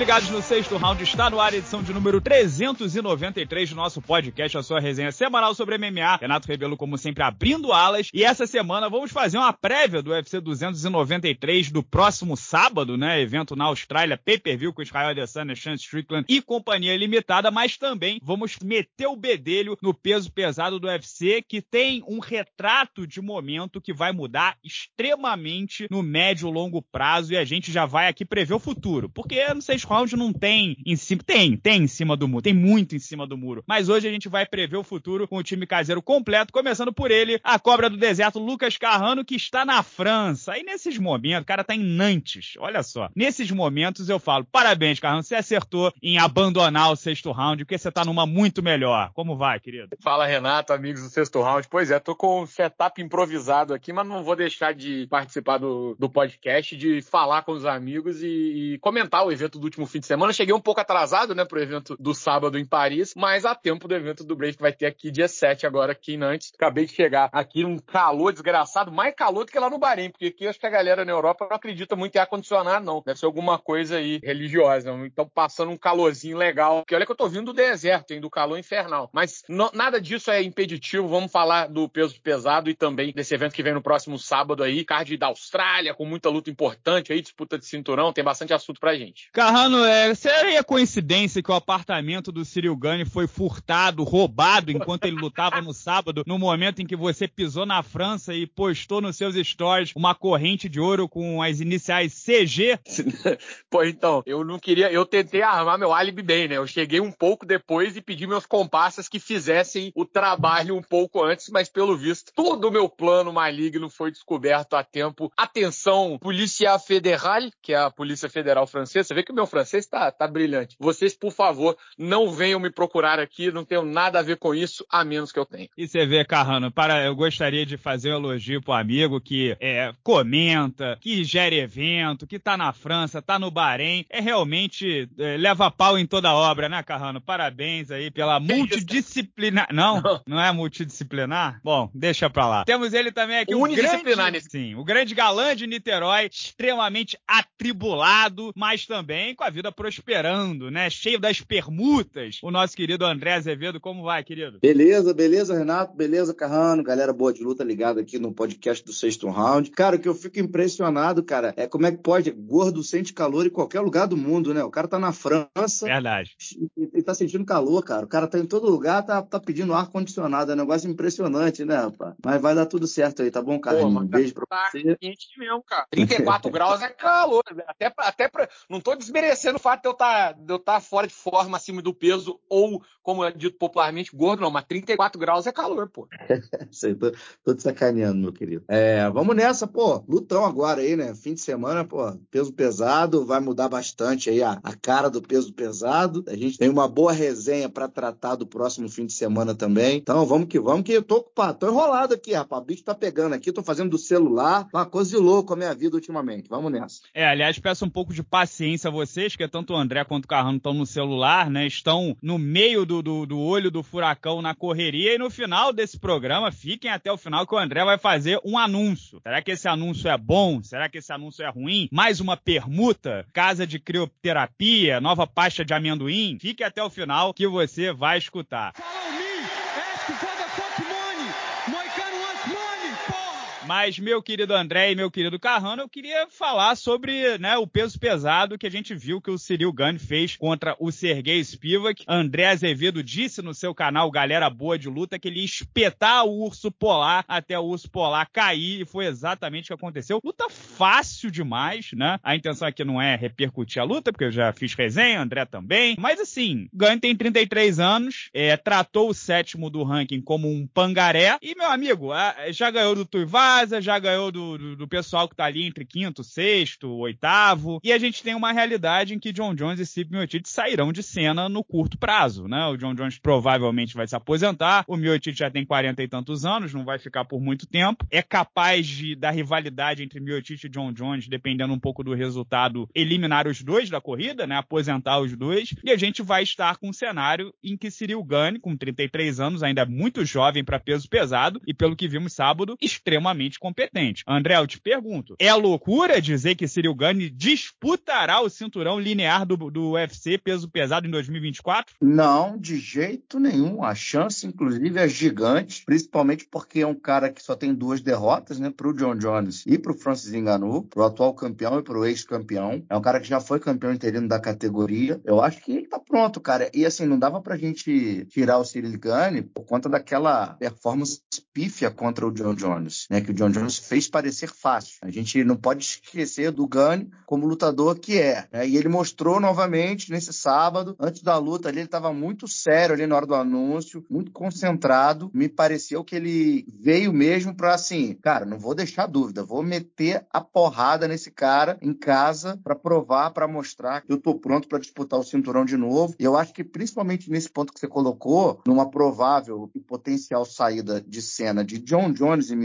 [0.00, 4.56] ligados no sexto round, está no ar a edição de número 393 do nosso podcast,
[4.56, 6.16] a sua resenha semanal sobre MMA.
[6.16, 8.08] Renato Rebelo, como sempre, abrindo alas.
[8.14, 13.20] E essa semana vamos fazer uma prévia do UFC 293 do próximo sábado, né?
[13.20, 18.56] Evento na Austrália, pay-per-view com Israel Adesanya, Sean Strickland e companhia limitada, mas também vamos
[18.64, 23.92] meter o bedelho no peso pesado do UFC, que tem um retrato de momento que
[23.92, 28.54] vai mudar extremamente no médio e longo prazo e a gente já vai aqui prever
[28.54, 29.10] o futuro.
[29.10, 31.22] Porque no sexto round não tem em cima.
[31.24, 32.42] Tem, tem em cima do muro.
[32.42, 33.64] Tem muito em cima do muro.
[33.66, 37.10] Mas hoje a gente vai prever o futuro com o time caseiro completo, começando por
[37.10, 40.56] ele, a cobra do deserto, Lucas Carrano, que está na França.
[40.56, 42.54] E nesses momentos, o cara tá em Nantes.
[42.58, 43.08] Olha só.
[43.14, 45.22] Nesses momentos eu falo: parabéns, Carrano.
[45.22, 49.10] Você acertou em abandonar o sexto round, porque você tá numa muito melhor.
[49.12, 49.96] Como vai, querido?
[50.00, 51.66] Fala, Renato, amigos do sexto round.
[51.68, 55.96] Pois é, tô com um setup improvisado aqui, mas não vou deixar de participar do,
[55.98, 60.00] do podcast, de falar com os amigos e, e comentar o evento do último fim
[60.00, 60.32] de semana.
[60.32, 63.94] Cheguei um pouco atrasado, né, pro evento do sábado em Paris, mas a tempo do
[63.94, 66.52] evento do Brave que vai ter aqui dia 7 agora aqui em Nantes.
[66.54, 70.26] Acabei de chegar aqui num calor desgraçado, mais calor do que lá no Bahrein, porque
[70.26, 73.02] aqui acho que a galera na Europa não acredita muito em ar-condicionado, não.
[73.04, 74.90] Deve ser alguma coisa aí religiosa.
[75.04, 76.84] Então passando um calorzinho legal.
[76.86, 79.10] Que olha que eu tô vindo do deserto, hein, do calor infernal.
[79.12, 79.42] Mas
[79.72, 81.08] nada disso é impeditivo.
[81.08, 84.84] Vamos falar do peso pesado e também desse evento que vem no próximo sábado aí,
[84.84, 88.94] card da Austrália, com muita luta importante aí, disputa de cinturão, tem bastante assunto pra
[88.94, 89.30] gente.
[89.60, 95.20] Carrano, é, seria coincidência que o apartamento do Cyril Gane foi furtado, roubado, enquanto ele
[95.20, 99.34] lutava no sábado, no momento em que você pisou na França e postou nos seus
[99.34, 102.78] stories uma corrente de ouro com as iniciais CG?
[103.68, 106.56] Pô, então, eu não queria, eu tentei armar meu álibi bem, né?
[106.56, 111.22] Eu cheguei um pouco depois e pedi meus comparsas que fizessem o trabalho um pouco
[111.22, 115.30] antes, mas pelo visto, todo o meu plano maligno foi descoberto a tempo.
[115.36, 120.10] Atenção, Polícia Federal, que é a Polícia Federal Francesa, você vê que meu francês tá,
[120.10, 120.76] tá brilhante.
[120.78, 124.84] Vocês, por favor, não venham me procurar aqui, não tenho nada a ver com isso,
[124.90, 125.68] a menos que eu tenha.
[125.76, 129.92] E você vê, Carrano, para, eu gostaria de fazer um elogio pro amigo que é,
[130.02, 135.70] comenta, que gera evento, que tá na França, tá no Bahrein, é realmente é, leva
[135.70, 137.20] pau em toda obra, né, Carrano?
[137.20, 139.68] Parabéns aí pela multidisciplinar.
[139.72, 141.60] Não, não, não é multidisciplinar?
[141.64, 142.64] Bom, deixa pra lá.
[142.64, 148.86] Temos ele também aqui, o grande, sim, o grande galã de Niterói, extremamente atribulado, mas
[148.86, 150.90] também com a vida prosperando, né?
[150.90, 152.40] Cheio das permutas.
[152.42, 154.58] O nosso querido André Azevedo, como vai, querido?
[154.60, 159.30] Beleza, beleza, Renato, beleza, Carrano, galera boa de luta ligada aqui no podcast do Sexto
[159.30, 159.70] Round.
[159.70, 163.46] Cara, o que eu fico impressionado, cara, é como é que pode, gordo sente calor
[163.46, 164.62] em qualquer lugar do mundo, né?
[164.62, 165.86] O cara tá na França.
[165.86, 166.36] Verdade.
[166.76, 168.04] E, e tá sentindo calor, cara.
[168.04, 170.50] O cara tá em todo lugar, tá, tá pedindo ar-condicionado.
[170.50, 172.14] É um negócio impressionante, né, rapaz?
[172.22, 173.86] Mas vai dar tudo certo aí, tá bom, cara?
[173.86, 174.94] um beijo pra tá você.
[174.96, 175.86] quente mesmo, cara.
[175.90, 177.42] 34 graus é calor.
[177.66, 181.06] Até pra, até pra, não tô desmerecendo o fato de eu tá, estar tá fora
[181.06, 184.50] de forma, acima do peso, ou, como é dito popularmente, gordo, não.
[184.50, 186.08] Mas 34 graus é calor, pô.
[186.70, 187.12] Sei, tô,
[187.44, 188.64] tô te sacaneando, meu querido.
[188.68, 190.04] É, vamos nessa, pô.
[190.08, 191.14] Lutão agora aí, né?
[191.14, 192.12] Fim de semana, pô.
[192.30, 196.24] Peso pesado, vai mudar bastante aí a, a cara do peso pesado.
[196.28, 199.98] A gente tem uma boa resenha para tratar do próximo fim de semana também.
[199.98, 201.58] Então vamos que vamos, que eu tô ocupado.
[201.58, 202.62] Tô enrolado aqui, rapaz.
[202.62, 204.68] O bicho tá pegando aqui, tô fazendo do celular.
[204.72, 206.48] Uma coisa de louco a minha vida ultimamente.
[206.48, 207.00] Vamos nessa.
[207.14, 210.28] É, aliás, peço um pouco de paciência a vocês, que tanto o André quanto o
[210.28, 211.66] Carrano estão no celular, né?
[211.66, 215.14] Estão no meio do, do, do olho do furacão na correria.
[215.14, 218.56] E no final desse programa, fiquem até o final que o André vai fazer um
[218.56, 219.20] anúncio.
[219.22, 220.62] Será que esse anúncio é bom?
[220.62, 221.88] Será que esse anúncio é ruim?
[221.92, 223.26] Mais uma permuta?
[223.32, 225.00] Casa de crioterapia?
[225.00, 226.38] Nova pasta de amendoim?
[226.40, 228.72] Fique até o final que você vai escutar.
[228.74, 229.44] Follow me!
[229.92, 231.28] Ask for the fuck money!
[231.68, 233.59] Moicano wants money, porra!
[233.70, 238.00] Mas, meu querido André e meu querido Carrano, eu queria falar sobre né, o peso
[238.00, 242.02] pesado que a gente viu que o Cyril Gane fez contra o Sergei Spivak.
[242.08, 246.46] André Azevedo disse no seu canal Galera Boa de Luta que ele ia espetar o
[246.46, 250.18] urso polar até o urso polar cair e foi exatamente o que aconteceu.
[250.24, 252.18] Luta fácil demais, né?
[252.24, 255.94] A intenção aqui não é repercutir a luta, porque eu já fiz resenha, André também.
[255.96, 261.38] Mas assim, Gane tem 33 anos, é, tratou o sétimo do ranking como um pangaré
[261.40, 262.08] e, meu amigo,
[262.50, 266.22] já ganhou do Tuivasa, já ganhou do, do, do, pessoal que tá ali entre quinto,
[266.24, 267.80] sexto, oitavo.
[267.82, 271.02] E a gente tem uma realidade em que John Jones e Steve Miocic sairão de
[271.02, 272.66] cena no curto prazo, né?
[272.66, 276.74] O John Jones provavelmente vai se aposentar, o Miocic já tem 40 e tantos anos,
[276.74, 278.06] não vai ficar por muito tempo.
[278.10, 282.88] É capaz de, da rivalidade entre Miocic e John Jones, dependendo um pouco do resultado,
[282.94, 284.56] eliminar os dois da corrida, né?
[284.56, 285.74] Aposentar os dois.
[285.84, 289.62] E a gente vai estar com um cenário em que Cyril Gane, com 33 anos,
[289.62, 294.22] ainda muito jovem para peso pesado, e pelo que vimos sábado, extremamente competente.
[294.26, 299.56] André, eu te pergunto, é loucura dizer que Cyril Gane disputará o cinturão linear do,
[299.70, 301.96] do UFC peso pesado em 2024?
[302.00, 303.82] Não, de jeito nenhum.
[303.82, 308.58] A chance, inclusive, é gigante, principalmente porque é um cara que só tem duas derrotas,
[308.58, 312.84] né, pro John Jones e pro Francis Ngannou, pro atual campeão e pro ex-campeão.
[312.88, 315.20] É um cara que já foi campeão interino da categoria.
[315.24, 316.70] Eu acho que ele tá pronto, cara.
[316.74, 321.20] E assim, não dava pra gente tirar o Cyril Gane por conta daquela performance
[321.52, 324.98] pífia contra o John Jones, né, que o John Jones fez parecer fácil.
[325.02, 328.46] A gente não pode esquecer do Gane como lutador que é.
[328.52, 328.68] Né?
[328.68, 333.06] E ele mostrou novamente nesse sábado, antes da luta ali, ele estava muito sério ali
[333.06, 335.30] na hora do anúncio, muito concentrado.
[335.32, 340.26] Me pareceu que ele veio mesmo para assim, cara, não vou deixar dúvida, vou meter
[340.32, 344.78] a porrada nesse cara em casa para provar, para mostrar que eu tô pronto para
[344.78, 346.14] disputar o cinturão de novo.
[346.18, 351.00] E eu acho que principalmente nesse ponto que você colocou, numa provável e potencial saída
[351.00, 352.56] de cena de John Jones e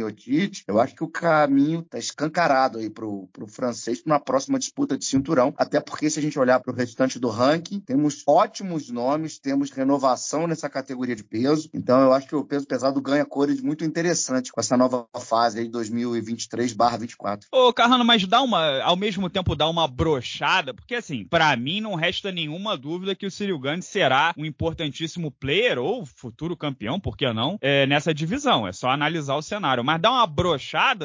[0.56, 4.98] Miotite, eu acho que o caminho tá escancarado aí pro, pro francês na próxima disputa
[4.98, 8.90] de cinturão, até porque se a gente olhar para o restante do ranking, temos ótimos
[8.90, 13.26] nomes, temos renovação nessa categoria de peso, então eu acho que o peso pesado ganha
[13.26, 17.46] cores muito interessantes com essa nova fase aí 2023/24.
[17.52, 21.82] Ô, Carrano, mas dá uma, ao mesmo tempo dá uma brochada, porque assim, para mim
[21.82, 27.00] não resta nenhuma dúvida que o Cyril Gane será um importantíssimo player ou futuro campeão,
[27.00, 28.68] por que não, é, nessa divisão.
[28.68, 30.45] É só analisar o cenário, mas dá uma brochada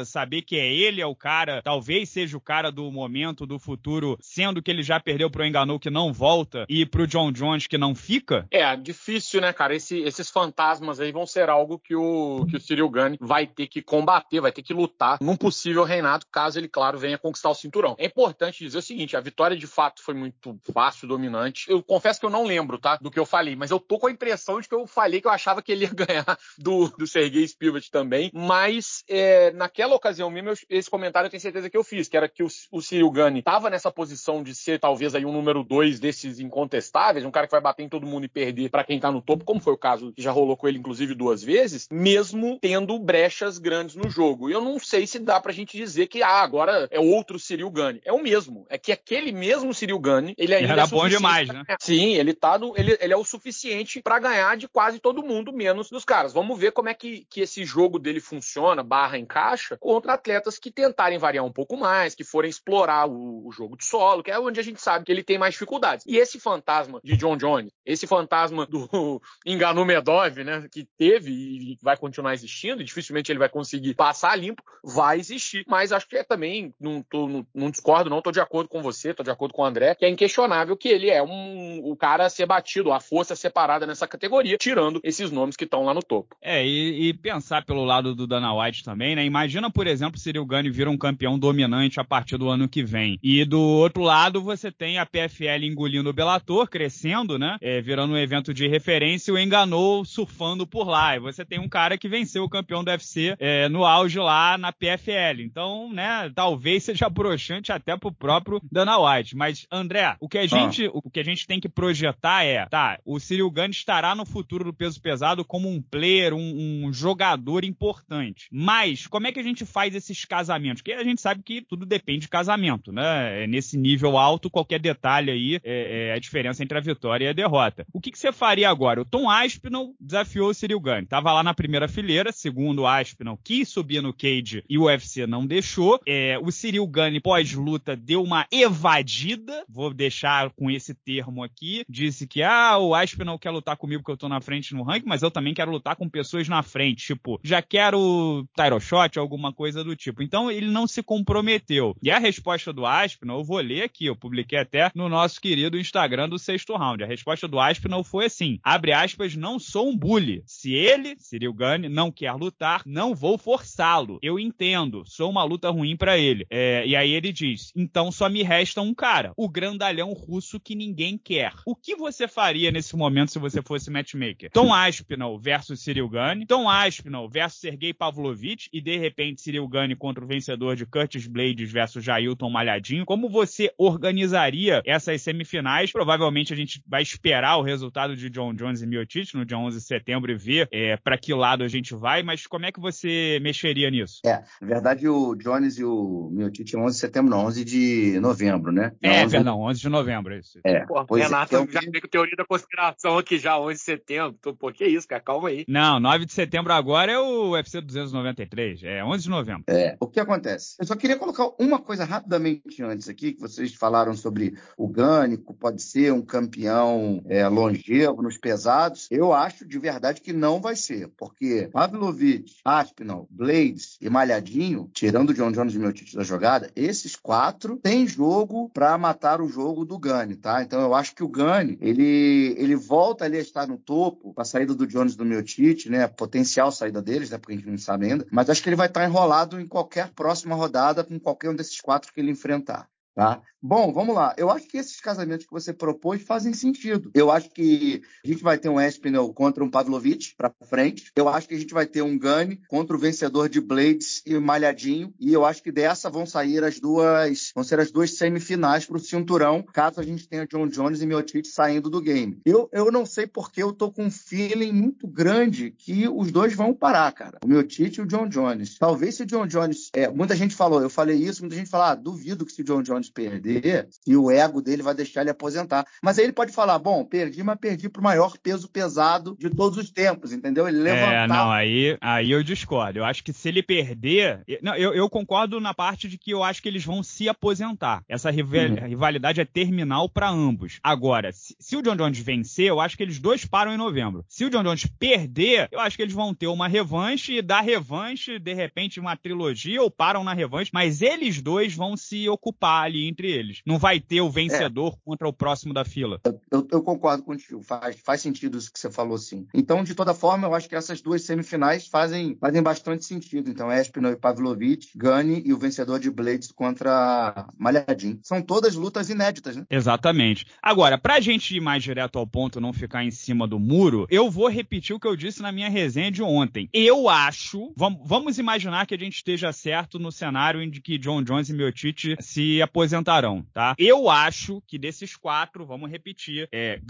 [0.04, 4.16] saber que é ele é o cara, talvez seja o cara do momento, do futuro,
[4.20, 7.78] sendo que ele já perdeu pro Enganou que não volta e pro John Jones que
[7.78, 8.46] não fica?
[8.50, 9.74] É, difícil, né, cara?
[9.74, 13.66] Esse, esses fantasmas aí vão ser algo que o, que o Cyril Gane vai ter
[13.66, 17.54] que combater, vai ter que lutar num possível reinado, caso ele, claro, venha conquistar o
[17.54, 17.94] cinturão.
[17.98, 21.70] É importante dizer o seguinte, a vitória de fato foi muito fácil, dominante.
[21.70, 24.06] Eu confesso que eu não lembro, tá, do que eu falei, mas eu tô com
[24.06, 27.06] a impressão de que eu falei que eu achava que ele ia ganhar do, do
[27.06, 31.84] Sergei Spivak também, mas é, naquela ocasião mesmo, esse comentário eu tenho certeza que eu
[31.84, 35.24] fiz, que era que o, o Cyril Gane estava nessa posição de ser talvez aí
[35.24, 38.70] um número dois desses incontestáveis, um cara que vai bater em todo mundo e perder
[38.70, 41.14] para quem tá no topo, como foi o caso que já rolou com ele inclusive
[41.14, 44.48] duas vezes, mesmo tendo brechas grandes no jogo.
[44.48, 47.70] E eu não sei se dá pra gente dizer que ah, agora é outro Cyril
[47.70, 48.00] Gane.
[48.04, 48.66] É o mesmo.
[48.68, 51.64] É que aquele mesmo Cyril Gane, ele ainda Era é bom demais, né?
[51.80, 55.52] Sim, ele tá no, ele, ele é o suficiente para ganhar de quase todo mundo,
[55.52, 56.32] menos dos caras.
[56.32, 60.70] Vamos ver como é que, que esse jogo dele funciona, barra encaixa, contra atletas que
[60.70, 64.38] tentarem variar um pouco mais, que forem explorar o, o jogo de solo, que é
[64.38, 66.04] onde a gente sabe que ele tem mais dificuldades.
[66.06, 68.88] E esse fantasma de John Jones, esse fantasma do
[69.46, 74.36] Enganu Medov, né, que teve e vai continuar existindo, e dificilmente ele vai conseguir passar
[74.36, 75.64] limpo, vai existir.
[75.68, 78.82] Mas acho que é também, não, tô, não, não discordo, não, tô de acordo com
[78.82, 81.96] você, tô de acordo com o André, que é inquestionável que ele é um, o
[81.96, 85.92] cara a ser batido, a força separada nessa categoria, tirando esses nomes que estão lá
[85.92, 86.36] no topo.
[86.40, 89.24] É, e, e, pensar pelo lado do Dana White também, né?
[89.24, 92.82] Imagina, por exemplo, se o Gane vira um campeão dominante a partir do ano que
[92.82, 93.18] vem.
[93.22, 97.56] E do outro lado, você tem a PFL engolindo o Bellator, crescendo, né?
[97.60, 101.16] É, virando um evento de referência e o Enganou surfando por lá.
[101.16, 104.56] E você tem um cara que venceu o campeão do UFC é, no auge lá
[104.56, 105.42] na PFL.
[105.42, 109.36] Então, né, talvez seja broxante até pro próprio Dana White.
[109.36, 110.46] Mas, André, o que a ah.
[110.46, 110.90] gente, ah.
[110.92, 114.64] o que a gente tem que projetar é, tá, o Cyril Gane estará no futuro
[114.64, 118.48] do peso pesado como um player, um, um jogador importante.
[118.50, 120.82] Mas, como é que a gente faz esses casamentos?
[120.82, 123.44] Porque a gente sabe que tudo depende de casamento, né?
[123.44, 127.28] É nesse nível alto, qualquer detalhe aí é, é a diferença entre a vitória e
[127.28, 127.86] a derrota.
[127.92, 129.00] O que, que você faria agora?
[129.00, 131.06] O Tom Aspinall desafiou o Cyril Gane.
[131.06, 135.26] Tava lá na primeira fileira, segundo o Aspinall, quis subir no cage e o UFC
[135.26, 136.00] não deixou.
[136.06, 142.26] É, o Cyril Gane, pós-luta, deu uma evadida, vou deixar com esse termo aqui, disse
[142.26, 145.22] que, ah, o Aspinall quer lutar comigo que eu tô na frente no ranking, mas
[145.22, 149.84] eu também quero lutar com pessoas na frente, tipo, já quero Tyro Shot, alguma coisa
[149.84, 150.20] do tipo.
[150.20, 151.96] Então, ele não se comprometeu.
[152.02, 155.78] E a resposta do Aspinall, eu vou ler aqui, eu publiquei até no nosso querido
[155.78, 157.04] Instagram do sexto round.
[157.04, 160.42] A resposta do Aspinall foi assim, abre aspas, não sou um bully.
[160.44, 164.18] Se ele, Cyril Gane, não quer lutar, não vou forçá-lo.
[164.22, 166.46] Eu entendo, sou uma luta ruim para ele.
[166.50, 170.74] É, e aí ele diz, então só me resta um cara, o grandalhão russo que
[170.74, 171.52] ninguém quer.
[171.64, 174.50] O que você faria nesse momento se você fosse matchmaker?
[174.50, 179.96] Tom Aspinall versus Cyril Gane, Tom Aspinall versus Sergei Pavlovich e de repente Cyril Gane
[179.96, 183.04] contra o vencedor de Curtis Blades versus Jailton Malhadinho.
[183.04, 185.92] Como você organizaria essas semifinais?
[185.92, 189.78] Provavelmente a gente vai esperar o resultado de John Jones e Miotite no dia 11
[189.78, 192.80] de setembro e ver é, para que lado a gente vai, mas como é que
[192.80, 194.20] você mexeria nisso?
[194.24, 198.20] É, na verdade o Jones e o Miotite é 11 de setembro, não, 11 de
[198.20, 198.92] novembro, né?
[199.02, 199.36] É, 11...
[199.36, 200.60] perdão, 11 de novembro, é isso.
[200.64, 203.74] É, Pô, pois Renato, é, é já veio com teoria da conspiração aqui já 11
[203.74, 204.56] de setembro.
[204.56, 205.64] Pô, que isso, cara, calma aí.
[205.68, 208.59] Não, 9 de setembro agora é o UFC 293.
[208.60, 209.64] 23, é 11 de novembro.
[209.66, 210.76] É, o que acontece?
[210.78, 215.54] Eu só queria colocar uma coisa rapidamente antes aqui, que vocês falaram sobre o Gânico,
[215.54, 219.06] pode ser um campeão é, longevo nos pesados.
[219.10, 225.30] Eu acho de verdade que não vai ser, porque Pavlovich, Aspinall, Blades e Malhadinho, tirando
[225.30, 229.48] o John Jones e meu título da jogada, esses quatro têm jogo para matar o
[229.48, 230.62] jogo do Gani, tá?
[230.62, 234.40] Então eu acho que o Gani, ele, ele volta ali a estar no topo com
[234.40, 235.40] a saída do Jones do meu
[235.88, 236.04] né?
[236.04, 237.38] A potencial saída deles, né?
[237.38, 238.26] Porque a gente não sabe ainda.
[238.30, 241.80] Mas acho que ele vai estar enrolado em qualquer próxima rodada com qualquer um desses
[241.80, 242.88] quatro que ele enfrentar.
[243.14, 243.42] Tá?
[243.62, 244.34] Bom, vamos lá.
[244.38, 247.10] Eu acho que esses casamentos que você propôs fazem sentido.
[247.12, 251.12] Eu acho que a gente vai ter um Espinel contra um Pavlovich para frente.
[251.14, 254.38] Eu acho que a gente vai ter um Gani contra o vencedor de Blades e
[254.38, 255.12] Malhadinho.
[255.20, 258.96] E eu acho que dessa vão sair as duas, vão ser as duas semifinais para
[258.96, 262.40] o cinturão, caso a gente tenha John Jones e Miotite saindo do game.
[262.46, 266.54] Eu, eu não sei porque eu tô com um feeling muito grande que os dois
[266.54, 267.38] vão parar, cara.
[267.44, 268.78] O Miotite e o John Jones.
[268.78, 271.88] Talvez se o John Jones, é, muita gente falou, eu falei isso, muita gente falou,
[271.88, 275.30] ah, duvido que se o John Jones perder e o ego dele vai deixar ele
[275.30, 275.86] aposentar.
[276.02, 279.78] Mas aí ele pode falar: bom, perdi, mas perdi pro maior peso pesado de todos
[279.78, 280.68] os tempos, entendeu?
[280.68, 281.24] Ele levantar.
[281.24, 282.98] É, não, aí, aí eu discordo.
[282.98, 284.42] Eu acho que se ele perder.
[284.62, 288.02] Não, eu, eu concordo na parte de que eu acho que eles vão se aposentar.
[288.08, 290.78] Essa rivalidade é terminal para ambos.
[290.82, 294.24] Agora, se, se, o John Jones vencer, eu acho que eles dois param em novembro.
[294.28, 297.60] Se o John Jones perder, eu acho que eles vão ter uma revanche e da
[297.60, 302.84] revanche, de repente, uma trilogia ou param na revanche, mas eles dois vão se ocupar
[302.90, 303.62] ali entre eles.
[303.64, 304.96] Não vai ter o vencedor é.
[305.04, 306.20] contra o próximo da fila.
[306.24, 309.46] Eu, eu, eu, concordo contigo, faz, faz sentido isso que você falou, sim.
[309.54, 313.50] Então, de toda forma, eu acho que essas duas semifinais fazem, fazem bastante sentido.
[313.50, 318.18] Então, Espinol e Pavlovich, Gani e o vencedor de Blades contra Malhadin.
[318.22, 319.64] São todas lutas inéditas, né?
[319.70, 320.46] Exatamente.
[320.62, 324.30] Agora, pra gente ir mais direto ao ponto, não ficar em cima do muro, eu
[324.30, 326.68] vou repetir o que eu disse na minha resenha de ontem.
[326.72, 331.22] Eu acho, vamos, vamos imaginar que a gente esteja certo no cenário em que John
[331.22, 333.74] Jones e Miotite se aposentam aposentarão, tá?
[333.78, 336.80] Eu acho que desses quatro, vamos repetir, é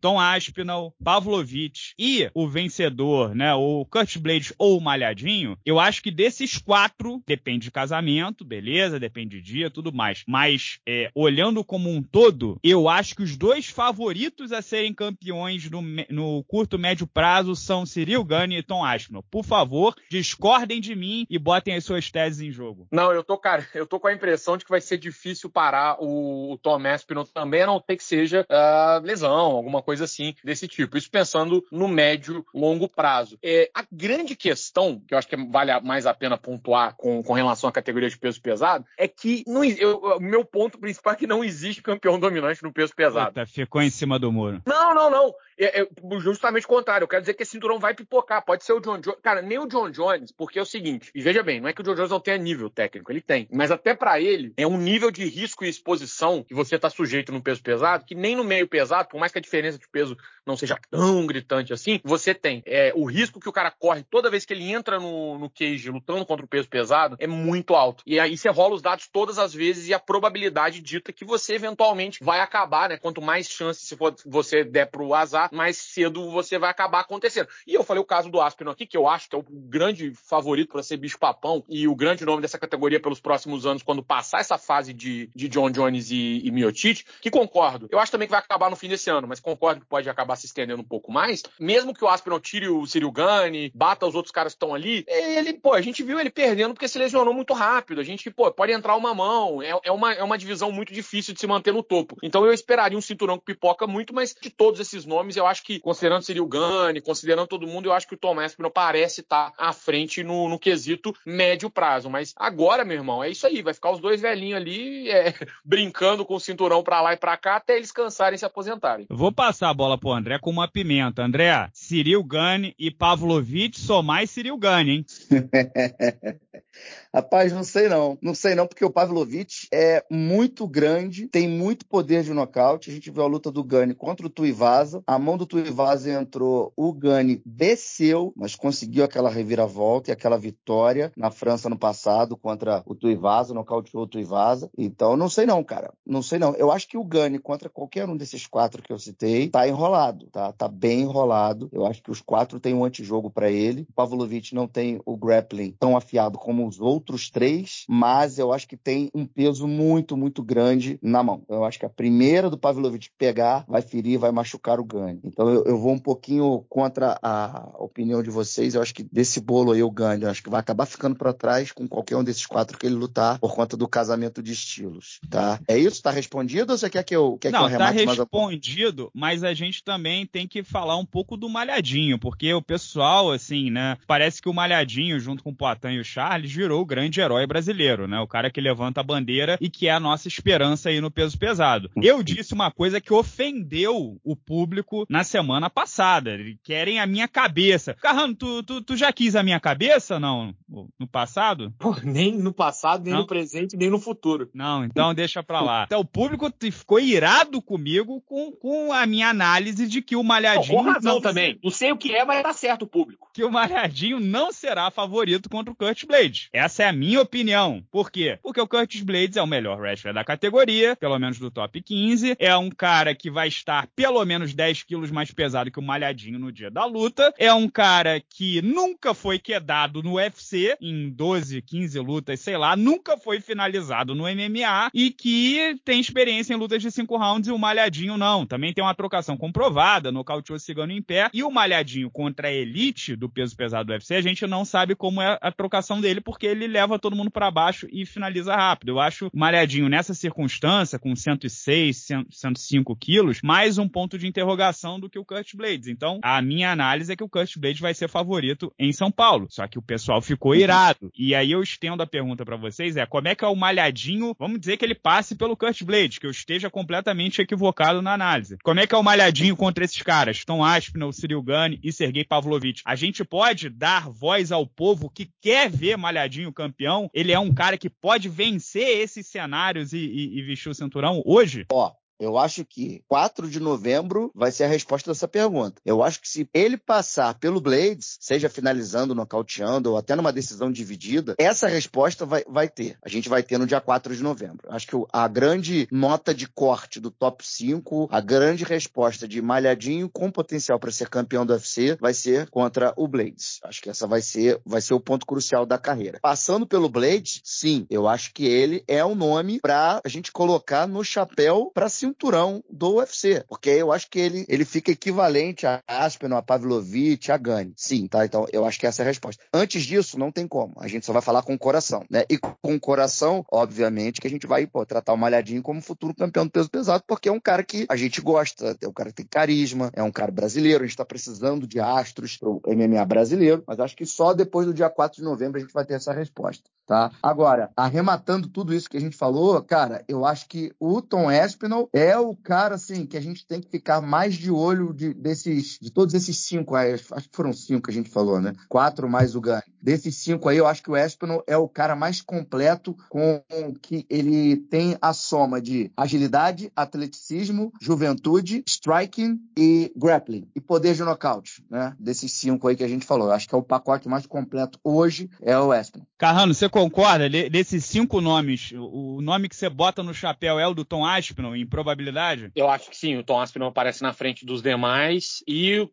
[0.00, 6.02] Tom Aspinall, Pavlovich e o vencedor, né, o Kurt Blades ou o Malhadinho, eu acho
[6.02, 11.64] que desses quatro, depende de casamento, beleza, depende de dia, tudo mais, mas é, olhando
[11.64, 16.78] como um todo, eu acho que os dois favoritos a serem campeões no, no curto
[16.78, 19.24] médio prazo são Cyril Gunn e Tom Aspinall.
[19.30, 22.88] Por favor, discordem de mim e botem as suas teses em jogo.
[22.90, 25.50] Não, eu tô, cara, eu tô com a impressão de que vai ser difícil difícil
[25.50, 30.04] parar o, o Tom Aspinall também, a não ter que seja uh, lesão, alguma coisa
[30.04, 30.96] assim desse tipo.
[30.96, 33.38] Isso pensando no médio, longo prazo.
[33.42, 37.32] É, a grande questão, que eu acho que vale mais a pena pontuar com, com
[37.32, 41.44] relação à categoria de peso pesado, é que o meu ponto principal é que não
[41.44, 43.28] existe campeão dominante no peso pesado.
[43.28, 44.62] Puta, ficou em cima do muro.
[44.66, 45.34] Não, não, não.
[45.58, 45.88] É, é,
[46.20, 47.04] justamente o contrário.
[47.04, 48.44] Eu quero dizer que esse cinturão vai pipocar.
[48.44, 49.20] Pode ser o John Jones.
[49.22, 51.80] Cara, nem o John Jones, porque é o seguinte, e veja bem, não é que
[51.80, 53.48] o John Jones não tenha nível técnico, ele tem.
[53.52, 57.32] Mas até para ele, é um nível de risco e exposição que você está sujeito
[57.32, 60.16] no peso pesado, que nem no meio pesado, por mais que a diferença de peso
[60.46, 62.62] não seja tão gritante assim, você tem.
[62.64, 65.90] É, o risco que o cara corre toda vez que ele entra no, no cage
[65.90, 68.02] lutando contra o peso pesado é muito alto.
[68.06, 71.54] E aí você rola os dados todas as vezes e a probabilidade dita que você
[71.54, 72.96] eventualmente vai acabar, né?
[72.96, 77.48] Quanto mais chance você der pro azar, mais cedo você vai acabar acontecendo.
[77.66, 80.12] E eu falei o caso do Aspinall aqui, que eu acho que é o grande
[80.14, 84.40] favorito para ser bicho-papão e o grande nome dessa categoria pelos próximos anos, quando passar
[84.40, 87.88] essa fase de, de John Jones e, e Miotite, que concordo.
[87.90, 90.36] Eu acho também que vai acabar no fim desse ano, mas concordo que pode acabar
[90.36, 91.42] se estendendo um pouco mais.
[91.58, 95.04] Mesmo que o Aspinall tire o Cyril Gane, bata os outros caras que estão ali,
[95.06, 98.00] ele, pô, a gente viu ele perdendo porque se lesionou muito rápido.
[98.00, 99.62] A gente, pô, pode entrar uma mão.
[99.62, 102.16] É, é, uma, é uma divisão muito difícil de se manter no topo.
[102.22, 105.62] Então eu esperaria um cinturão que pipoca muito, mas de todos esses nomes, eu acho
[105.62, 109.52] que, considerando Cyril Gane, considerando todo mundo, eu acho que o Tom Aspinall parece estar
[109.56, 112.10] à frente no, no quesito médio prazo.
[112.10, 113.62] Mas agora, meu irmão, é isso aí.
[113.62, 117.36] Vai ficar os dois velhinhos ali é, brincando com o cinturão para lá e para
[117.36, 119.06] cá até eles cansarem e se aposentarem.
[119.08, 121.22] Vou passar a bola pro André com uma pimenta.
[121.22, 125.06] André, Cyril Gane e Pavlovich só mais Cyril Gane, hein?
[127.14, 128.18] Rapaz, não sei não.
[128.20, 132.90] Não sei não, porque o Pavlovich é muito grande, tem muito poder de nocaute.
[132.90, 135.02] A gente viu a luta do Gani contra o Tuivasa.
[135.06, 141.10] A mão do Tuivasa entrou, o Gani desceu, mas conseguiu aquela reviravolta e aquela vitória
[141.16, 144.70] na França no passado contra o Tuivasa, nocauteou o Tuivasa.
[144.76, 145.92] Então, não sei não, cara.
[146.06, 146.54] Não sei não.
[146.56, 150.26] Eu acho que o Gani contra qualquer um desses quatro que eu citei tá enrolado,
[150.30, 150.52] tá?
[150.52, 151.68] Tá bem enrolado.
[151.72, 153.86] Eu acho que os quatro têm um antijogo para ele.
[153.88, 158.68] O Pavlovich não tem o grappling tão afiado como os outros três, mas eu acho
[158.68, 161.42] que tem um peso muito, muito grande na mão.
[161.48, 165.20] Eu acho que a primeira do Pavlovich pegar vai ferir, vai machucar o Gane.
[165.24, 168.74] Então eu, eu, vou um pouquinho contra a opinião de vocês.
[168.74, 171.32] Eu acho que desse bolo aí o Gane, eu acho que vai acabar ficando para
[171.32, 175.20] trás com qualquer um desses quatro que ele lutar por conta do casamento de estilos,
[175.30, 175.60] tá?
[175.68, 176.02] É isso?
[176.02, 179.54] Tá respondido ou você quer que eu, quer Não, que eu tá respondido, mas a
[179.54, 184.42] gente também tem que falar um pouco do Malhadinho, porque o pessoal, assim, né, parece
[184.42, 188.08] que o Malhadinho, junto com o Poitin e o Charles, virou o grande herói brasileiro,
[188.08, 188.18] né?
[188.18, 191.38] O cara que levanta a bandeira e que é a nossa esperança aí no peso
[191.38, 191.88] pesado.
[192.02, 196.32] Eu disse uma coisa que ofendeu o público na semana passada.
[196.32, 197.94] Eles querem a minha cabeça.
[197.94, 200.52] Carrano, tu, tu, tu já quis a minha cabeça, não?
[200.98, 201.72] No passado?
[201.78, 203.20] Pô, nem no passado, nem não?
[203.20, 204.50] no presente, nem no futuro.
[204.52, 205.84] Não, então deixa pra lá.
[205.86, 210.76] Então o público ficou irado comigo com, com a minha análise de que o Malhadinho.
[210.76, 211.56] com razão também.
[211.62, 213.30] Não sei o que é, mas tá certo o público.
[213.32, 216.37] Que o Malhadinho não será favorito contra o Curtis Blade.
[216.52, 217.82] Essa é a minha opinião.
[217.90, 218.38] Por quê?
[218.42, 222.36] Porque o Curtis Blades é o melhor wrestler da categoria, pelo menos do top 15.
[222.38, 226.38] É um cara que vai estar pelo menos 10 quilos mais pesado que o Malhadinho
[226.38, 227.32] no dia da luta.
[227.38, 232.76] É um cara que nunca foi quedado no UFC em 12, 15 lutas, sei lá,
[232.76, 237.52] nunca foi finalizado no MMA e que tem experiência em lutas de 5 rounds e
[237.52, 238.46] o Malhadinho não.
[238.46, 241.30] Também tem uma trocação comprovada, nocauteou Cigano em pé.
[241.32, 244.94] E o Malhadinho contra a elite do peso pesado do UFC, a gente não sabe
[244.94, 248.90] como é a trocação dele, porque ele leva todo mundo para baixo e finaliza rápido.
[248.90, 255.08] Eu acho Malhadinho nessa circunstância, com 106, 105 quilos, mais um ponto de interrogação do
[255.08, 255.88] que o Kurt Blades.
[255.88, 259.46] Então, a minha análise é que o Kurt Blades vai ser favorito em São Paulo.
[259.48, 261.10] Só que o pessoal ficou irado.
[261.18, 264.36] E aí eu estendo a pergunta para vocês é como é que é o Malhadinho,
[264.38, 268.58] vamos dizer que ele passe pelo Kurt Blades, que eu esteja completamente equivocado na análise.
[268.62, 270.44] Como é que é o Malhadinho contra esses caras?
[270.44, 272.82] Tom Aspinall, Cyril Gane e Sergei Pavlovich.
[272.84, 276.17] A gente pode dar voz ao povo que quer ver Malhadinho
[276.52, 277.10] campeão?
[277.12, 281.22] Ele é um cara que pode vencer esses cenários e, e, e vestir o cinturão
[281.24, 281.66] hoje?
[281.70, 285.80] Ó, eu acho que 4 de novembro vai ser a resposta dessa pergunta.
[285.84, 290.70] Eu acho que se ele passar pelo Blades, seja finalizando, nocauteando ou até numa decisão
[290.70, 292.98] dividida, essa resposta vai, vai ter.
[293.04, 294.68] A gente vai ter no dia 4 de novembro.
[294.70, 300.08] Acho que a grande nota de corte do top 5, a grande resposta de malhadinho
[300.08, 303.60] com potencial para ser campeão do UFC vai ser contra o Blades.
[303.62, 306.18] Acho que essa vai ser, vai ser o ponto crucial da carreira.
[306.20, 310.86] Passando pelo Blades, sim, eu acho que ele é o nome para a gente colocar
[310.86, 315.66] no chapéu para se cinturão do UFC, porque eu acho que ele, ele fica equivalente
[315.66, 317.72] a Aspinall, a Pavlovich, a Gane.
[317.76, 318.24] Sim, tá?
[318.24, 319.44] Então eu acho que essa é a resposta.
[319.52, 320.74] Antes disso, não tem como.
[320.78, 322.24] A gente só vai falar com o coração, né?
[322.28, 326.14] E com o coração, obviamente, que a gente vai pô, tratar o Malhadinho como futuro
[326.14, 329.10] campeão do peso pesado, porque é um cara que a gente gosta, é um cara
[329.10, 333.04] que tem carisma, é um cara brasileiro, a gente tá precisando de astros pro MMA
[333.04, 335.94] brasileiro, mas acho que só depois do dia 4 de novembro a gente vai ter
[335.94, 337.12] essa resposta, tá?
[337.22, 341.86] Agora, arrematando tudo isso que a gente falou, cara, eu acho que o Tom Espinal
[341.92, 345.78] é o cara, assim, que a gente tem que ficar mais de olho de, desses,
[345.80, 348.54] de todos esses cinco, acho que foram cinco que a gente falou, né?
[348.70, 349.62] Quatro mais o Gane.
[349.82, 353.42] Desses cinco aí, eu acho que o Espinal é o cara mais completo com
[353.82, 360.48] que ele tem a soma de agilidade, atleticismo, juventude, striking e grappling.
[360.56, 361.94] E poder de nocaute, né?
[362.00, 363.28] Desses cinco aí que a gente falou.
[363.28, 366.06] Eu acho que é o pacote mais completo hoje é o Espinal.
[366.16, 367.28] Carrano, você concorda?
[367.28, 371.56] Desses cinco nomes, o nome que você bota no chapéu é o do Tom Aspinall,
[371.56, 372.50] em probabilidade?
[372.54, 375.42] Eu acho que sim, o Tom Aspinall aparece na frente dos demais.
[375.46, 375.88] E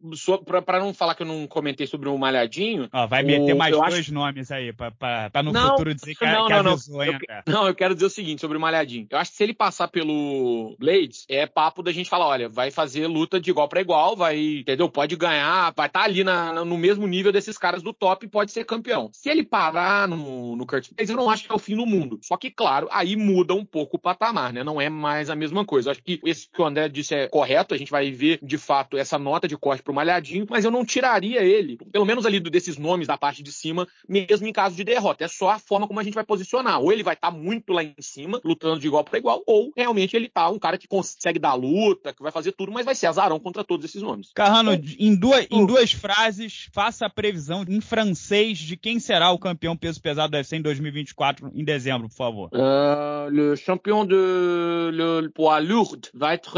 [0.66, 2.88] para não falar que eu não comentei sobre o Malhadinho.
[2.94, 4.14] Ó, vai meter o, mais dois acho...
[4.14, 7.04] nomes aí, para no não, futuro dizer que, não, que não, avisou, não.
[7.04, 9.08] hein, eu, Não, eu quero dizer o seguinte sobre o Malhadinho.
[9.10, 12.70] Eu acho que se ele passar pelo Blades, é papo da gente falar: olha, vai
[12.70, 14.90] fazer luta de igual para igual, vai, entendeu?
[14.90, 18.30] Pode ganhar, vai estar tá ali na, no mesmo nível desses caras do top e
[18.30, 19.10] pode ser campeão.
[19.14, 22.20] Se ele parar no, no Blades, eu não acho que é o fim do mundo.
[22.22, 24.64] Só que, claro, aí muda um pouco o patamar, né?
[24.64, 25.90] Não é mais a mesma coisa.
[25.90, 28.58] Eu acho que esse que o André disse é correto, a gente vai ver de
[28.58, 32.40] fato essa nota de corte pro Malhadinho, mas eu não tiraria ele, pelo menos ali
[32.40, 35.24] desses nomes da parte de cima, mesmo em caso de derrota.
[35.24, 36.80] É só a forma como a gente vai posicionar.
[36.80, 39.72] Ou ele vai estar tá muito lá em cima, lutando de igual para igual, ou
[39.76, 42.96] realmente ele tá um cara que consegue dar luta, que vai fazer tudo, mas vai
[42.96, 44.32] ser azarão contra todos esses nomes.
[44.34, 49.40] Carrano, em duas, em duas frases, faça a previsão em francês de quem será o
[49.40, 52.50] campeão peso pesado do UFC em 2024, em dezembro, por favor?
[52.54, 56.58] Uh, le champion de le poids lourd vai être